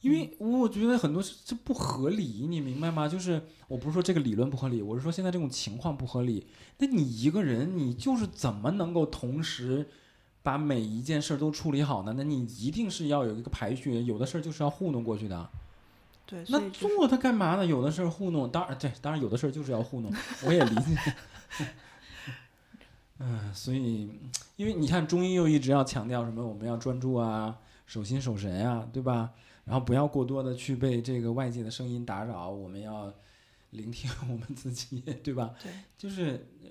[0.00, 3.08] 因为我觉得很多是这不合理，你明白吗？
[3.08, 6.46] 就是我不是说这个理论不合理，我是说现在这种情况不合理。
[6.78, 9.88] 那你一个人，你就是怎么能够同时
[10.42, 12.14] 把每一件事儿都处理好呢？
[12.16, 15.50] 那你一定是要有一个排序，有的事儿就是要糊弄过去的。
[16.24, 17.66] 对，那做它干嘛呢？
[17.66, 20.12] 有的事儿糊弄，当然对，当然有的事儿就是要糊弄，
[20.46, 20.96] 我也理解。
[23.18, 24.08] 嗯， 所以
[24.54, 29.30] 因为你看中医又一直要强调什么，我们要专注啊，守心守神啊，对吧？
[29.68, 33.12] 然后不要过多的去被这个外界的声音打扰，我们要
[33.70, 35.54] 聆听我们自己，对吧？
[35.62, 36.68] 对，就是，呃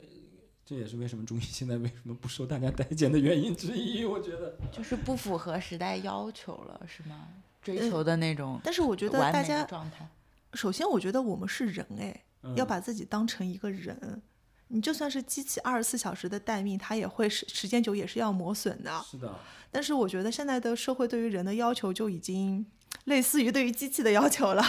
[0.66, 4.04] 这也是为什么中医现在为什么不受大家待见的原因之一。
[4.04, 7.28] 我觉得，就是不符合时代要求了，是吗？
[7.62, 10.06] 追嗯求的那种但是我觉得大家状态，
[10.54, 14.22] 首先，我觉得我们是人哎，嗯要把自己当成一个人。
[14.70, 19.02] 你就算是机器二十四小时的待命，它也会时时间久也是要磨损的。
[19.10, 19.34] 是的，
[19.72, 22.66] 但是我觉得现在的社会对于人的要求就已经
[23.06, 24.62] 类似于对于机器的要求了。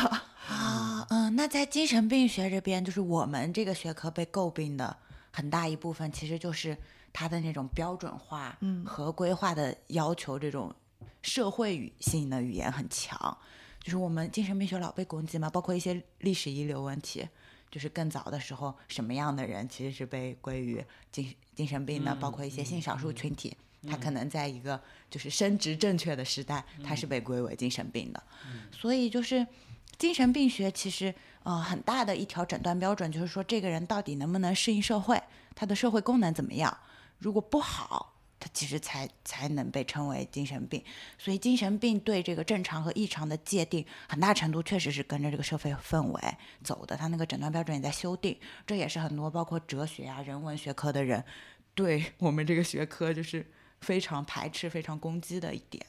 [0.49, 4.97] 啊，嗯，那在精神病学这边，就是我们这个学科被诟病的
[5.31, 6.77] 很大一部分，其实就是
[7.13, 10.75] 它的那种标准化、嗯合规化的要求，这种
[11.21, 13.37] 社会语性的语言很强。
[13.81, 17.27] 就是我们精神病学老被攻击嘛，包括一些历史遗留问题，
[17.71, 23.57] 就是更早的时候，什么样的人其实是被归于精精神病的，包括一些性少数群体，
[23.87, 28.23] 他可能在一个就是生殖正确的时代，他是被归为精神病的。
[28.73, 29.47] 所以就是
[29.97, 35.23] 精神病学其实呃很大的一条诊断标准就是说这个人到底能不能适应社会，
[35.55, 36.77] 他的社会功能怎么样？
[37.19, 40.83] 如果不好，他其实才才能被称为精神病。
[41.19, 46.23] 所以精神病对这个正常和异常的界定，很大程度确实是跟着这个社会氛围
[46.63, 46.97] 走的。
[46.97, 51.25] 他那个诊断标准也在修订，这也是很多包括哲学啊、人文学科的人
[51.75, 53.45] 对我们这个学科就是
[53.81, 55.85] 非常排斥、非常攻击的一点。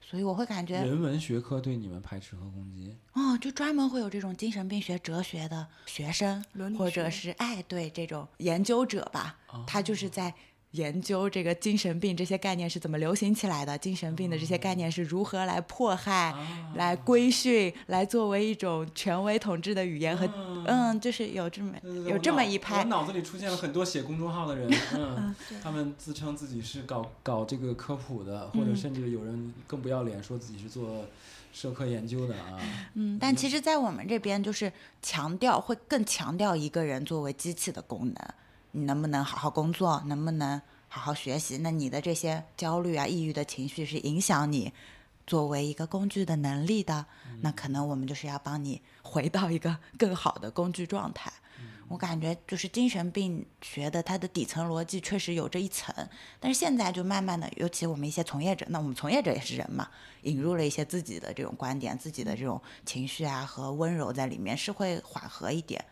[0.00, 6.44] 所以我会感觉，人文学科对你们排斥和攻击，哦，就专门会有这种精神病学、哲学的学生，
[6.76, 10.34] 或者是哎，对这种研究者吧，他就是在
[10.72, 16.34] 研究这个精神病这些概念是怎么流行起来的，精神病的这些概念是如何来迫害、
[16.74, 20.26] 来规训、来作为一种权威统治的语言和
[20.66, 21.74] 嗯，就是有这么
[22.08, 22.84] 有这么一派我。
[22.84, 31.04] 脑子里出现了很多写公众号的人， 嗯，他们自称自己是搞搞这个科普的，或者嗯甚至有人更不要脸说自己是做
[31.52, 32.58] 社科研究的啊。
[32.94, 38.14] 嗯，但其实，在我们这边就是强调，会更强调一个人作为机器的功能，
[38.72, 41.58] 你能不能好好工作，能不能好好学习？
[41.58, 44.72] 那你的这些焦虑啊、抑郁的情绪是影响你
[45.26, 47.06] 作为一个工具的能力的，
[47.40, 51.32] 那可能我们就是要帮你回到一个更好的工具状态。
[51.88, 55.94] 我感觉就是精神病学的它的底层逻辑确实有这一层，
[56.40, 59.86] 但是现在就慢慢的，尤其我们一些从业者，那我们从业者也是人嘛，
[60.22, 65.84] 引入了一些自己的这种观点、自己的这种情绪啊和温柔在里面，是会缓和一点。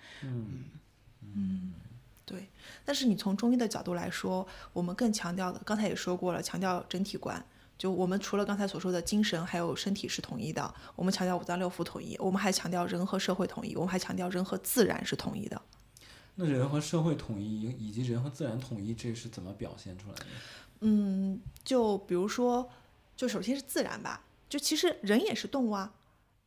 [2.30, 2.48] 对，
[2.84, 7.44] 但是你从中医的角度来说，我们更强调的，刚才也说过了，强调整体观。
[7.76, 15.60] 就我们除了刚才所说的精神还有身体是统一的，我们强调五脏六腑统一，我们还强调人和社会统一，我们还强调人和自然是统一的。
[16.36, 20.26] 那人和社会统一以及人和自然统一，这是怎么表现出来的？
[20.82, 22.70] 嗯，就比如说，
[23.16, 25.92] 就首先是自然吧，就其实人也是动物啊，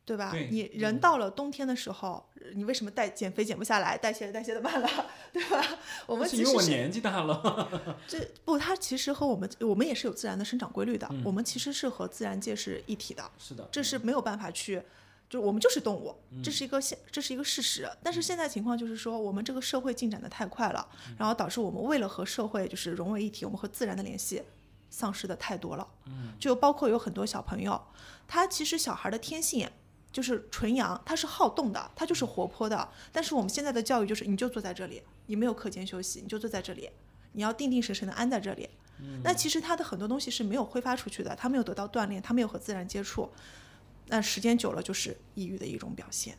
[0.04, 0.30] 对吧？
[0.30, 2.24] 对你人到了冬天的时候，
[2.54, 4.88] 你为什么代减肥减不下来，代谢代谢的慢了，
[5.32, 5.64] 对吧？
[6.06, 7.96] 我们是因为我年纪大了。
[8.06, 14.82] 这不，它其实和我们我们也是有自然的生长规律的，嗯我们其实是和自然界是一体的，是的，这是没有办法去。
[15.26, 17.88] 就我们就是动物，嗯这是一个现，这是一个事实。
[18.02, 24.42] 但是现在情况就是说，我们这个社会进展的太快了，嗯然后导致我们为了和社会就是融为一体，我们和自然的联系
[24.90, 25.88] 丧失的太多了。
[26.06, 27.80] 嗯就包括有很多小朋友，
[28.28, 29.68] 他其实小孩的天性
[30.14, 32.88] 就是纯阳，他是好动的，他就是活泼的。
[33.10, 36.88] 但是我们现在的教育就是，你就坐在这里，你没有课间休息，你就坐在这里，
[37.32, 38.70] 你要定定神神的安在这里。
[39.24, 43.28] 那其实他的很多东西是没有挥发出去的，他没有得到锻炼，他没有和自然接触，
[44.06, 46.38] 那时间久了就是抑郁的一种表现。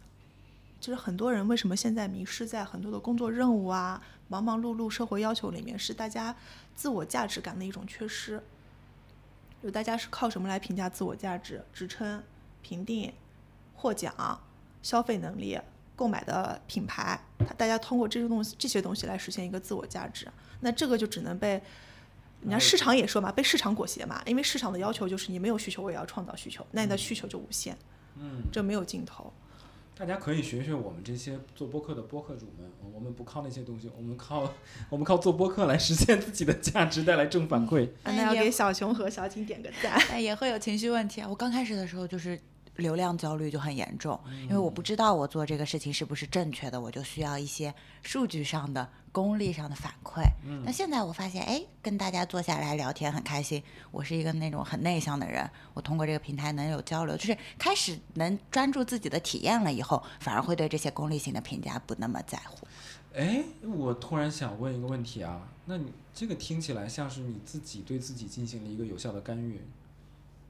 [0.80, 6.34] 就是很多人为什么现在迷失在很多的工作任务啊、忙忙碌碌社会要求里面，是大家
[6.76, 8.42] 自我价值感的一种缺失。
[9.62, 11.62] 就大家是靠什么来评价自我价值？
[11.74, 12.24] 职称、
[12.62, 13.12] 评定、
[13.76, 14.42] 获奖、
[14.82, 15.60] 消费能力、
[15.96, 20.28] 购买的品牌，他大家通过这些东西这些东西来实现一个自我价值。
[20.62, 21.62] 那这个就只能被，
[22.42, 27.78] 人家市场也说嘛，被市场裹挟嘛，因为市场的要求就是你没有需求，我也要创造需求，那你的需求就无限，
[28.16, 29.32] 嗯，这没有尽头。
[29.98, 34.54] 大家可以学学我们这些做播客的播客主们，我们不靠那些东西，我们靠
[34.90, 37.90] 我们靠做播客来实现自己的价值，带来正反馈。
[38.04, 39.98] 那要给小熊和小景点个赞。
[40.10, 41.30] 但也会有情绪问题啊。
[41.30, 42.38] 我刚开始的时候就是
[42.78, 50.24] 流量焦虑就很严重，因为我不知道我做这个事情是不是正确的，我就需要一些数据上的、功利上的反馈。
[50.64, 53.64] 那现在我发现，哎，跟大家坐下来聊天很开心。
[53.92, 62.68] 我是一个那种很内向的人，我通过这个平台能有交流，就是开始能专注自己的体验了以后，反而会对这些功利性的评价不那么在乎。
[63.14, 69.62] 哎，我突然想问一个问题啊，那你这个听起来像是你自己对自己进行了一个有效的干预，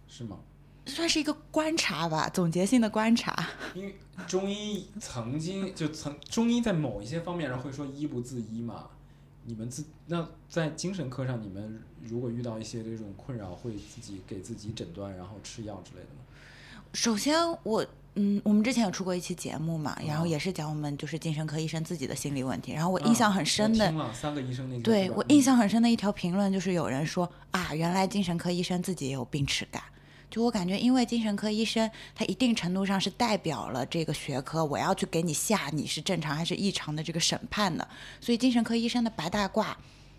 [0.07, 0.39] 是吗？
[0.85, 3.49] 算是一个观察吧，总结性的观察。
[3.73, 3.95] 因为
[4.27, 8.87] 中医曾经就曾中医在某一些方面上会说医不自医嘛。
[9.47, 16.21] 你们自那在精神科上，你们如果遇到一些这种困扰，会自己给自己诊断，然后吃药之类的吗？
[16.93, 22.71] 首先，我嗯，我们之前有出过一期节目嘛，然后嗯也是讲我们就是精神科医生自己的心理问题。
[22.71, 29.83] 然后我印象很深的，三个医生那对我印象很深的一条评论就是有人说啊，原来精神科医生自己也有病耻感。
[30.35, 37.87] 就我感觉，因为精神科医生他一定程度上是代表了这个学科，我要去给你下你是正常还是异常的这个审判的，
[38.19, 39.73] 所以精神科医生的白大褂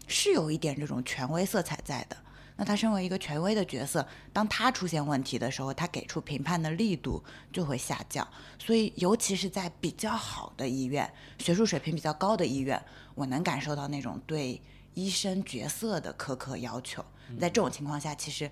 [0.07, 2.17] 是有一点这种权威色彩在的。
[2.57, 8.27] 那他身为一个权威的角色，当他出现问题的时候，他给出评判的力度就会下降。
[8.59, 11.07] 所以，尤其是在比较好的医院、
[11.41, 12.83] 学术水平比较高的医院，
[13.15, 14.59] 我能感受到那种对
[14.95, 17.05] 医生角色的苛刻要求。
[17.39, 18.51] 在这种情况下，其实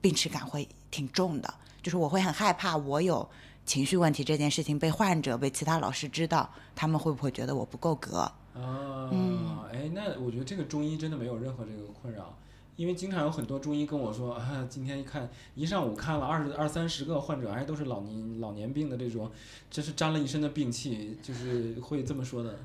[0.00, 3.28] 病耻感会挺重的，就是我会很害怕，我有
[3.64, 8.18] 情绪问题这件事情被患者、被其他老师知道，他们会不会觉得我不够格？
[8.54, 12.38] 啊，嗯哎，那我觉得这个中医真的没有任何这个困扰，
[12.76, 19.30] 因为经常有很多中医跟我说啊，今天一看一上午看了二十二三十个患者，还，都是老年老年病的这种，
[19.70, 22.58] 真是沾了一身的病气，就是会这么说的。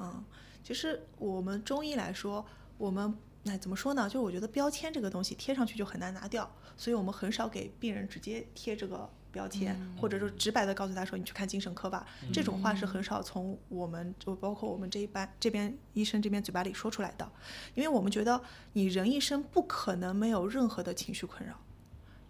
[0.00, 0.24] 嗯，
[0.62, 2.46] 其实我们中医来说，
[2.78, 3.14] 我们
[3.48, 4.06] 哎怎么说呢？
[4.08, 12.06] 就是我觉得标签这个东西贴上去就很难拿掉，所以我们很少给病人直接贴这个标签，或者说直白的告诉他说你去看精神科吧。
[12.32, 17.30] 这种话是很少从我们就包括我们这一班这边医生这边嘴巴里说出来的，
[17.74, 18.40] 因为我们觉得
[18.72, 21.54] 你人一生不可能没有任何的情绪困扰。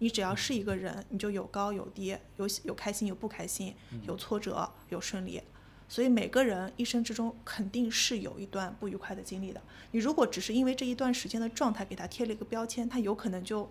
[0.00, 3.74] 你只要是一个人，你就有高有低，有有开心有不开心，
[4.06, 5.42] 有挫折有顺利，
[5.88, 9.60] 所以每个人一生之中肯定是有一段不愉快的经历的。
[9.92, 13.68] 你如果只是因为这一段时间的状态给他贴了一个标签，他有可能就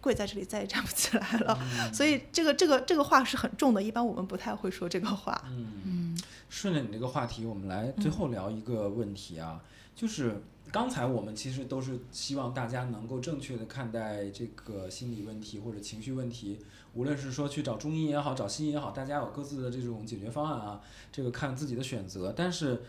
[0.00, 1.58] 跪在这里再也站不起来了。
[1.92, 5.42] 所以这个这个这个话是很重的，一般我们不太会说这个话。
[5.48, 6.16] 嗯，
[6.48, 9.60] 顺着你这个话题，我们来最后聊一个问题啊，
[9.96, 10.40] 就是
[10.72, 16.58] 刚才我们其实都是希望大家能够正确的看待这个心理问题或者情绪问题，
[16.94, 22.32] 无论是说去找中医也好，找西医也好，大家有各自的这种解决方案啊，这个看自己的选择。
[22.36, 22.82] 但是，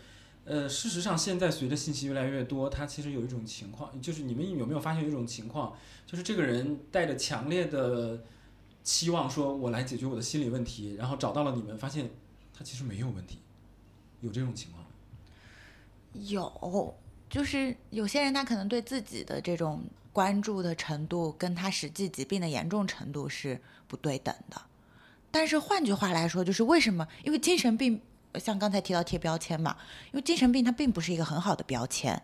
[0.44, 5.74] 呃，事实上现在随着信息越来越多，它其实有一种情况，就是你们有没有发现一种情况，
[6.06, 8.22] 就是这个人带着强烈的
[8.84, 12.08] 期望说，我来解决我的心理问题，然后找到了你们，发现
[12.56, 13.38] 他其实没有问题，
[14.20, 14.90] 有这种情况吗？
[16.14, 16.94] 有，
[17.32, 23.58] 就是有些人他可能对自己的这种关注的程度跟他实际疾病的严重程度是
[23.88, 24.60] 不对等的。
[25.30, 27.08] 但是换句话来说，就是为什么？
[27.24, 27.98] 因为精神病，
[28.34, 29.78] 像刚才提到贴标签嘛，
[30.08, 32.22] 因为精神病它并不是一个很好的标签。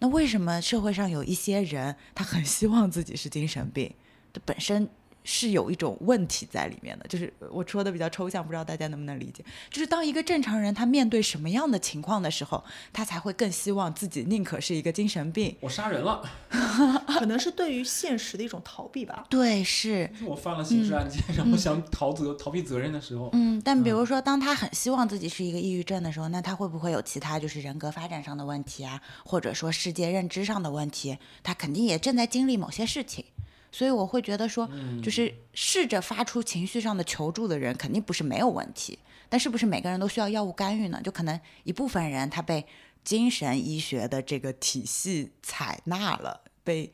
[0.00, 3.94] 那为什么社会上有一些人他很希望自己是精神病？
[4.32, 4.90] 这本身
[5.24, 9.44] 是有一种问题在里面的，就是我说的比较抽象，不知道大家能不能理解。
[9.70, 15.54] 就是当一个正常人他面对什么样的情况的时候，他才会更希望自己宁可是一个精神病。
[15.60, 16.22] 我杀人了，
[17.08, 19.26] 可能是对于现实的一种逃避吧。
[19.28, 31.18] 对，是，我犯了刑事案件，然后想逃责逃避责任的时候，嗯，但比如说，当他很希望自己是一个抑郁症的时候，那他会不会有其他就是人格发展上的问题啊，或者说世界认知上的问题？
[31.42, 33.24] 他肯定也正在经历某些事情。
[33.70, 34.68] 所以我会觉得说，
[35.02, 38.98] 就是试着发出情绪上的求助的人，肯定不是没有问题。
[39.28, 41.00] 但是不是每个人都需要药物干预呢？
[41.02, 42.66] 就可能一部分人他被
[43.04, 46.90] 精神医学的这个体系采纳了，被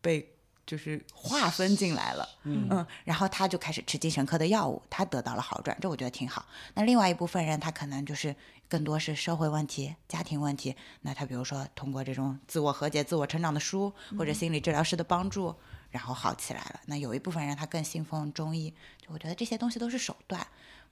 [0.00, 2.28] 被就是划分进来了。
[2.44, 6.46] 嗯然后他就开始吃精神科的药物，他得到了好转，这我觉得挺好。
[6.74, 8.34] 那另外一部分人，他可能就是
[8.68, 10.74] 更多是社会问题、家庭问题。
[11.00, 15.54] 那他比如说通过这种自我和解、自我成长的书，或者心理治疗师的帮助，
[15.92, 16.80] 然后好起来了。
[16.86, 20.44] 那有一部分人他更信奉中医，就我觉得这些东西都是手段。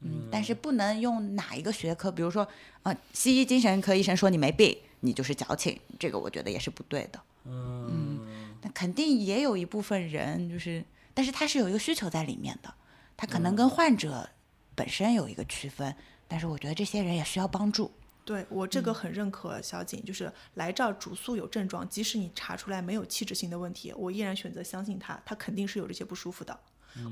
[0.02, 2.46] 嗯，但是不能用哪一个学科，比如说，
[2.84, 7.20] 呃，西医精神科医生说你没病，你就是矫情，这个我觉得也是不对的。
[7.44, 8.20] 嗯
[8.62, 12.72] 那肯定也有一部分人就是，但是他是有一个需求在里面的，
[13.16, 14.30] 他可能跟患者
[14.74, 15.94] 本身有一个区分，
[16.28, 17.90] 但是我觉得这些人也需要帮助。
[18.30, 26.56] 对我这个很认可小景，就是来这儿主诉有症状，即使你查出来没有器质性的问题，我依然选择相信他，他肯定是有这些不舒服的。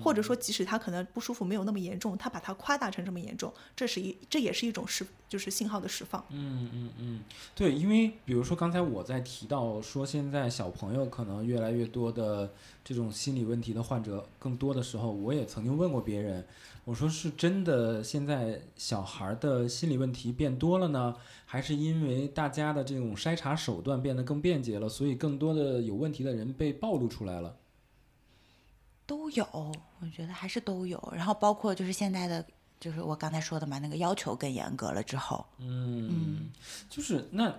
[0.02, 6.24] 或者说，即使他可能不舒服没有那么严重，他把它夸大成这么严重，这是一这也是一种释就是信号的释放。
[6.30, 7.20] 嗯嗯嗯，
[7.55, 12.52] 对，因为比如说刚才我在提到说，现在小朋友可能越来越多的
[12.82, 16.44] 这种心理问题的患者更多的时候，我也曾经问过别人，
[16.84, 21.14] 我说是真的现在小孩儿的心理问题变多了呢，
[21.46, 27.55] 还是因为大家的这种筛查手段变得更便捷了，所以更多的有问题的人被暴露出来了？
[29.09, 29.47] 都有，
[30.01, 31.02] 我觉得还是都有。
[31.16, 32.44] 然后包括就是现在的，
[32.78, 36.51] 就是我刚才说的嘛，那个要求更严格了之后，嗯，
[36.90, 37.52] 就是那，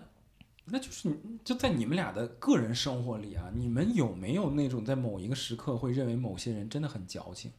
[0.66, 1.12] 那就是
[1.44, 7.52] 就在你们俩的个人生活里啊，你们有没有那种在某一个时刻会认为某些人真的很矫情？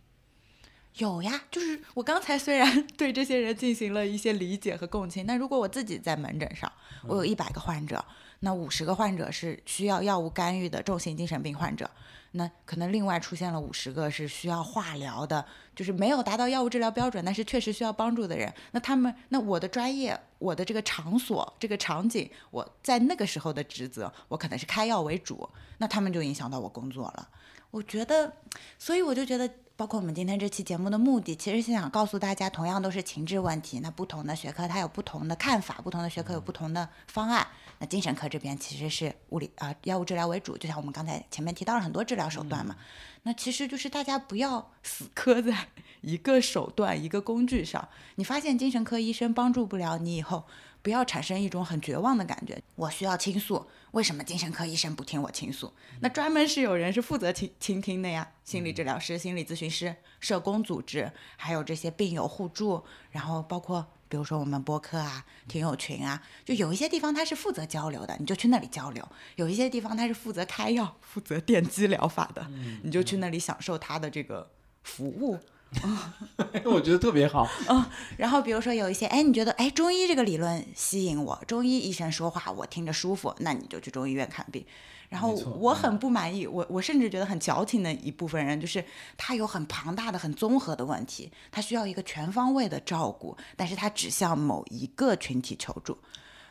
[0.98, 6.70] 有呀，就是我刚才虽然 对这些人进行了一些理解和共情，但如果我自己在门诊上，
[7.08, 8.04] 我有一百个患者，
[8.38, 11.90] 那五十个患者是需要药物干预的重型精神病患者，
[12.32, 15.44] 那可能另外出现了五十个是需要化疗的，
[15.74, 18.52] 就是没有达到药物治疗标准，但是确实需要帮助的人。
[18.72, 25.48] 那他们，那我的专业，我的这个场所，这个场景，我在那个时候的职责，我可能是开药为主，
[25.78, 27.28] 那他们就影响到我工作了。
[27.70, 28.32] 我觉得，
[28.78, 29.50] 所以我就觉得。
[29.76, 37.46] 包括我们今天这期节目的目的，其实是想告诉大家，同样都是情志问题，那不同的学科它有不同的看法，不同的学科有不同的方案。
[37.80, 42.76] 那精神科这边其实是物理啊药物治疗为主，就像我们刚才前面提到了很多治疗手段嘛。
[43.24, 45.66] 那其实就是大家不要死磕在
[46.00, 47.88] 一个手段、一个工具上。
[48.14, 50.44] 你发现精神科医生帮助不了你以后。
[50.82, 52.58] 不要产生一种很绝望的感觉。
[52.74, 55.70] 我需要倾诉，为什么精神科医生不听我倾诉？
[56.00, 69.02] 那专门是有人是负责倾倾听的呀，心理治疗师、心理咨询师、社工组织，还有这些病友互助，然后包括比如说我们播客啊、听友群啊，就有一些地方他是负责交流的，你就去那里交流；
[69.36, 72.44] 有一些地方他是负责开药、负责电击疗法的，
[72.82, 74.50] 你就去那里享受他的这个
[74.82, 75.38] 服务。
[76.66, 77.48] 我觉得特别好。
[77.68, 77.84] 嗯，
[78.16, 84.66] 然后比如说有一些，哎，你觉得哎中医这个理论吸引我，中医医生说话我听着舒服，那你就去中医院看病。
[85.08, 88.84] 然后我很不满意，我我甚至觉得很矫情的一部分人，就是
[89.16, 95.96] 他有很庞大的、很综合的问题，他需要一个全方位的照顾，但是他只向某一个群体求助。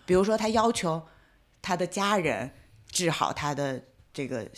[0.05, 1.01] 比如说他要求
[1.61, 2.51] 他的家人
[2.89, 3.83] 治好他的
[4.13, 4.49] 这个。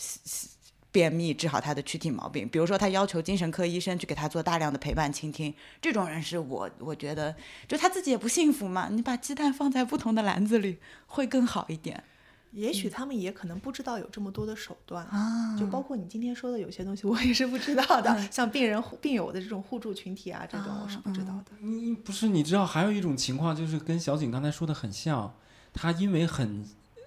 [0.92, 7.34] 便秘治好他的躯体毛病，比如说他要求精神科医生去给他做大量的陪伴倾听，这种人是我我觉得
[7.66, 8.88] 就他自己也不幸福嘛。
[8.90, 12.04] 你把鸡蛋放在不同的篮子里会更好一点。
[12.50, 18.30] 也许他们也可能不知道有这么多的手段啊，就包括你今天说的有些东西，我也是不知道的。
[18.30, 21.52] 像病人病友的这种互助群体啊，这种我是不知道的。
[21.60, 25.34] 你不是你知道还有一种情况，就是跟小景刚才说的很像，
[25.72, 26.62] 他因为很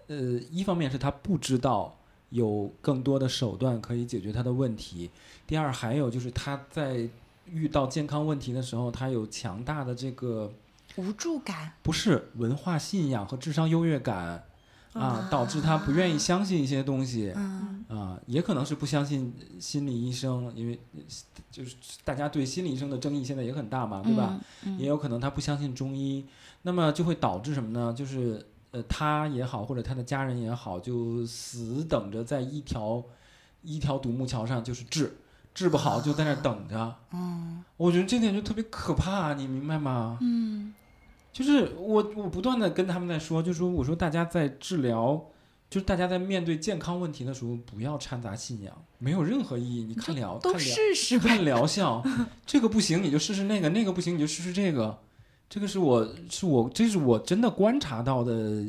[0.08, 0.16] 呃，
[0.50, 2.00] 一方面是他不知道。
[2.36, 5.10] 有更多的手段可以解决他的问题。
[5.48, 7.08] 第二，还有就是他在
[7.50, 10.52] 遇到健康问题的时候，他有强大的这个
[10.98, 14.44] 无助感，不是文化信仰和智商优越感
[14.92, 17.32] 啊，导致他不愿意相信一些东西。
[17.88, 20.78] 啊，也可能是不相信心理医生，因为
[21.50, 24.38] 就是大家对心理医生的争议现在也很大嘛，对吧？
[24.78, 26.26] 也有可能他不相信中医，
[26.64, 27.94] 那么就会导致什么呢？
[27.94, 28.46] 就是。
[28.76, 33.02] 呃，他也好，或者他的家人也好，就死等着在一条
[33.62, 35.16] 一条独木桥上，就是治
[35.54, 36.96] 治不好，就在那等着。
[37.14, 40.18] 嗯，我觉得这点就特别可怕，你明白吗？
[40.20, 40.74] 嗯，
[41.32, 45.26] 就是我我不断的跟他们在说，就说我说大家在治疗，
[45.70, 49.86] 就是大家在面对健康问题的时候，不要掺杂信仰，没有任何意义。
[49.86, 52.04] 你看疗，都试试看疗效，
[52.46, 55.00] 这个不行你就试试那个，那个不行你就试试这个。
[55.50, 58.64] 这个是我是我这是我真的观察到的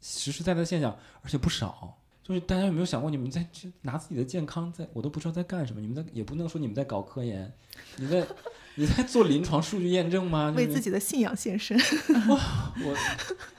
[0.00, 1.98] 实实在在的现象，而且不少。
[2.22, 3.44] 就是大家有没有想过，你们在
[3.80, 5.80] 拿自己的健康，在我都不知道在干什么。
[5.80, 7.52] 你们在也不能说你们在搞科研，
[7.96, 8.24] 你在
[8.76, 10.54] 你在做临床数据验证吗？
[10.56, 11.76] 为自己的信仰献身。
[12.30, 12.96] 哇，我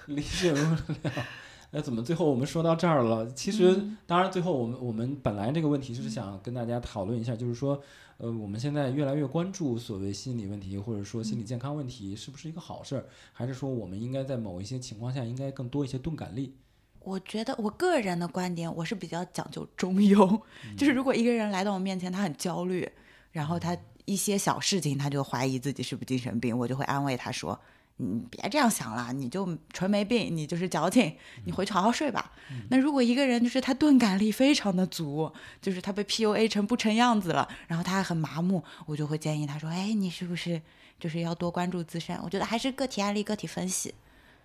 [0.07, 1.25] 理解不了。
[1.73, 3.29] 那怎么最后我们说到这儿了？
[3.33, 7.81] 其实当然最后我们我们本来这个问题就是想跟大家讨论一下，就是说。
[8.17, 13.05] 呃，我们现在越来越关注所谓心理问题，或者说心理健康问题，是不是一个好事儿？
[13.33, 16.55] 还是说我们应该在某一些情况下，应该更多一些钝感力？
[16.99, 20.39] 我觉得我个人的观点，我是比较讲究中庸。
[20.77, 22.87] 就是如果一个人来到我面前，他很焦虑，
[23.31, 23.75] 然后他
[24.05, 27.59] 一些小事情他就怀疑自己是不是精神病，我就会安慰他说。
[27.97, 31.15] 你别这样想了，你就纯没病，你就是矫情，
[31.45, 32.31] 你回去好好睡吧。
[32.69, 40.61] 那如果一个人就是他钝感力非常的足，就是他被 PUA 成不成样子了，然后他还很麻木，我就会建议他说：“哎，你是不是
[40.99, 43.93] 就是要多关注自身？”我觉得还是个体案例个体分析。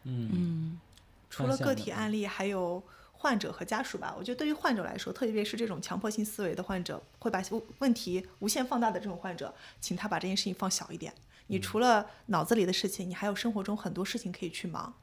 [0.05, 0.79] 嗯，
[1.31, 4.15] 除了个体案例，还有患者和家属吧。
[4.17, 7.43] 我觉得对于患者来说，特别是这种强迫性思维的患者，会把
[7.79, 11.13] 问题无限放大的这种患者，请他把这件事情放小一点。
[11.49, 14.95] 你除了脑子里的事情，你还有生活中很多事情可以去忙。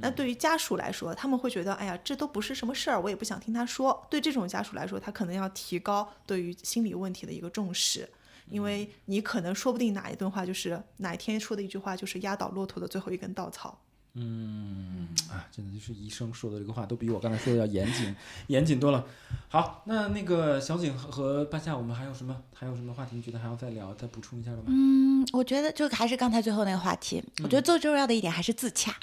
[0.00, 4.04] 那对于家属来说，他们会觉得，哎呀，这都不是什么事儿，我也不想听他说。
[4.10, 8.08] 对这种家属来说，他可能要提高对于心理问题的一个重视，
[8.48, 13.80] 因为你可能说不定哪一段话就是哪一天说的一句话，就是压倒骆驼的最后一根稻草。
[14.14, 18.14] 嗯啊，真的就是医生说的这个话，都比我刚才说的要严谨，
[18.48, 19.06] 严谨多了。
[19.48, 23.16] 好，那那个小景和和半夏，我们还有什么还有什么话题？
[23.16, 24.64] 你觉得还要再聊、再补充一下的吗？
[24.66, 28.94] 嗯，我觉得就还是刚才最后那个话题，我觉得最重要的一点还是自洽。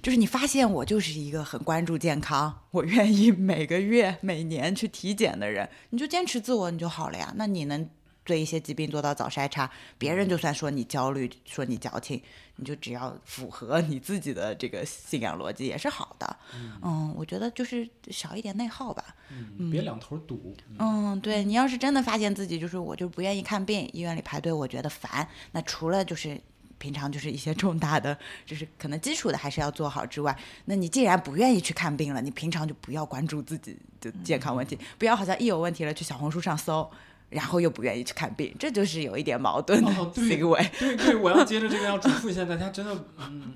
[0.00, 7.32] 就是你发现我就是一个很关注健康，我愿意每个月、每年去体检的人，你就坚持自我，你就好了呀。
[7.36, 7.88] 那你能
[8.24, 12.22] 对一些疾病做到早筛查，别人就算说你焦虑、说你矫情，
[12.56, 16.36] 你就只要符合你自己的这个信仰逻辑也是好的。
[16.82, 19.14] 嗯，我觉得就是少一点内耗吧。
[19.30, 20.54] 嗯，别两头堵。
[20.78, 26.40] 嗯，对你要是真的发现自己就是我就不愿意看病，医院里排队我觉得烦，那除了就是。
[26.78, 36.90] 平常就是一些重大的，就是可能基础的还是要做好之外，那你既然不愿意去看病了，你平常就不要关注自己的健康问题，不要好像一有问题了去小红书上搜，
[37.32, 40.70] 然后又不愿意去看病，这就是有一点矛盾的行为。
[40.78, 43.52] 对对，我要接着这个要嘱咐一下大家，真的，嗯，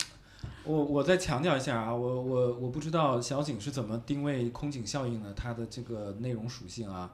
[0.65, 7.13] 我我再强调一下啊，我我我不知道小景是怎么定位空警效应的，它的这个内容属性啊，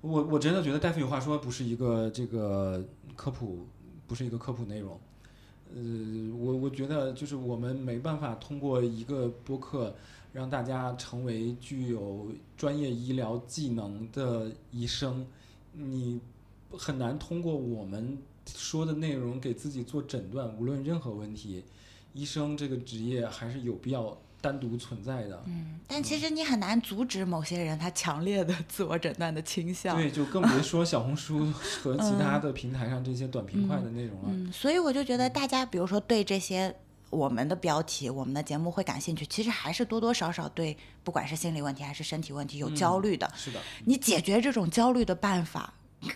[0.00, 2.82] 我我真的觉得大夫有话说不是一个这个
[3.14, 3.66] 科普，
[4.06, 4.98] 不是一个科普内容。
[5.74, 5.80] 呃，
[6.38, 9.94] 我我觉得就是我们没办法通过一个播客
[10.32, 15.26] 让大家成为具有专业医疗技能的医生，
[15.78, 16.20] 你
[16.76, 18.18] 很难通过我们
[18.54, 20.52] 说的内容给自己做诊断。
[20.56, 21.64] 无论任何问题，
[22.12, 25.42] 医生这个职业还是有必要单独存在的。
[25.46, 29.96] 嗯，但其实你很难阻止某些人他强烈的 自我诊断的倾向。
[29.96, 34.28] 对，就更别说小红书和其他的平台上这些短平快的内容了。
[34.28, 36.74] 嗯，所以我就觉得大家，比如说对这些
[37.10, 43.30] 我们的标题、我们的节目会感兴趣，其实还是多多少少对不管是心理问题还是身体问题有焦虑的。
[43.34, 45.72] 是的，你解决这种焦虑的办法、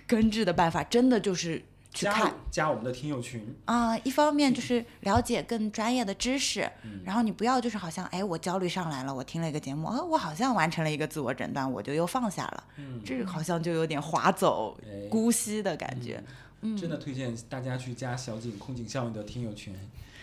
[0.06, 1.64] 根治的办法，真的就是
[1.94, 2.34] 去看。
[2.50, 3.42] 加我们的听友群。
[3.64, 6.70] 啊、一方面就是 了解更专业的知识，
[7.04, 16.22] 然后你不要就是好像哎，我焦虑上来了，我听了一个节目，啊，我好像完成了一个自我诊断，我就又放下了，嗯这好像就有点划走、哎姑息的感觉。
[16.64, 19.74] 嗯真的推荐大家去加小景空警效应的听友群，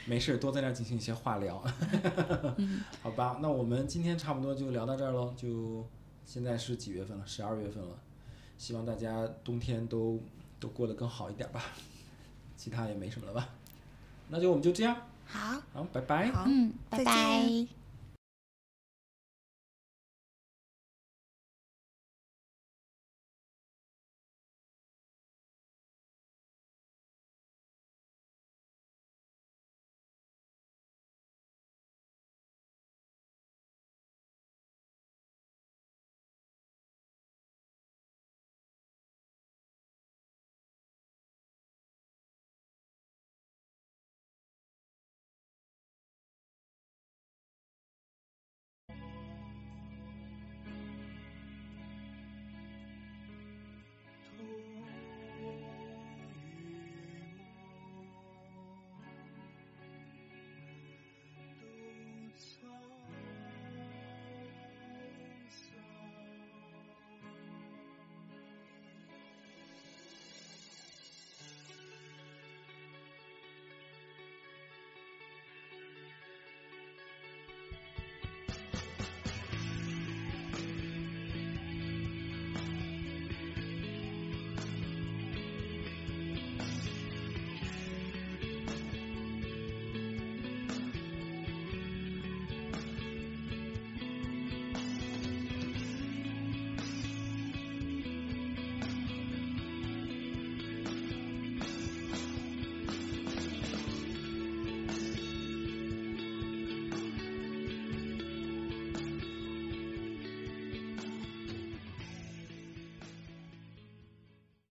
[0.10, 1.64] 没事多在那儿进行一些化疗。
[2.58, 5.32] 嗯 好吧，那我们今天差不多就聊到这儿喽。
[5.38, 5.86] 就
[6.26, 7.28] 现在是几月份了？
[7.28, 7.96] 十二月份了。
[8.58, 10.20] 希望大家冬天都
[10.60, 11.64] 都过得更好一点吧。
[12.58, 13.50] 其他也没什么了吧？
[14.30, 16.32] 那就我们就这样，好，好，拜拜。
[16.32, 17.79] 好，嗯，拜拜。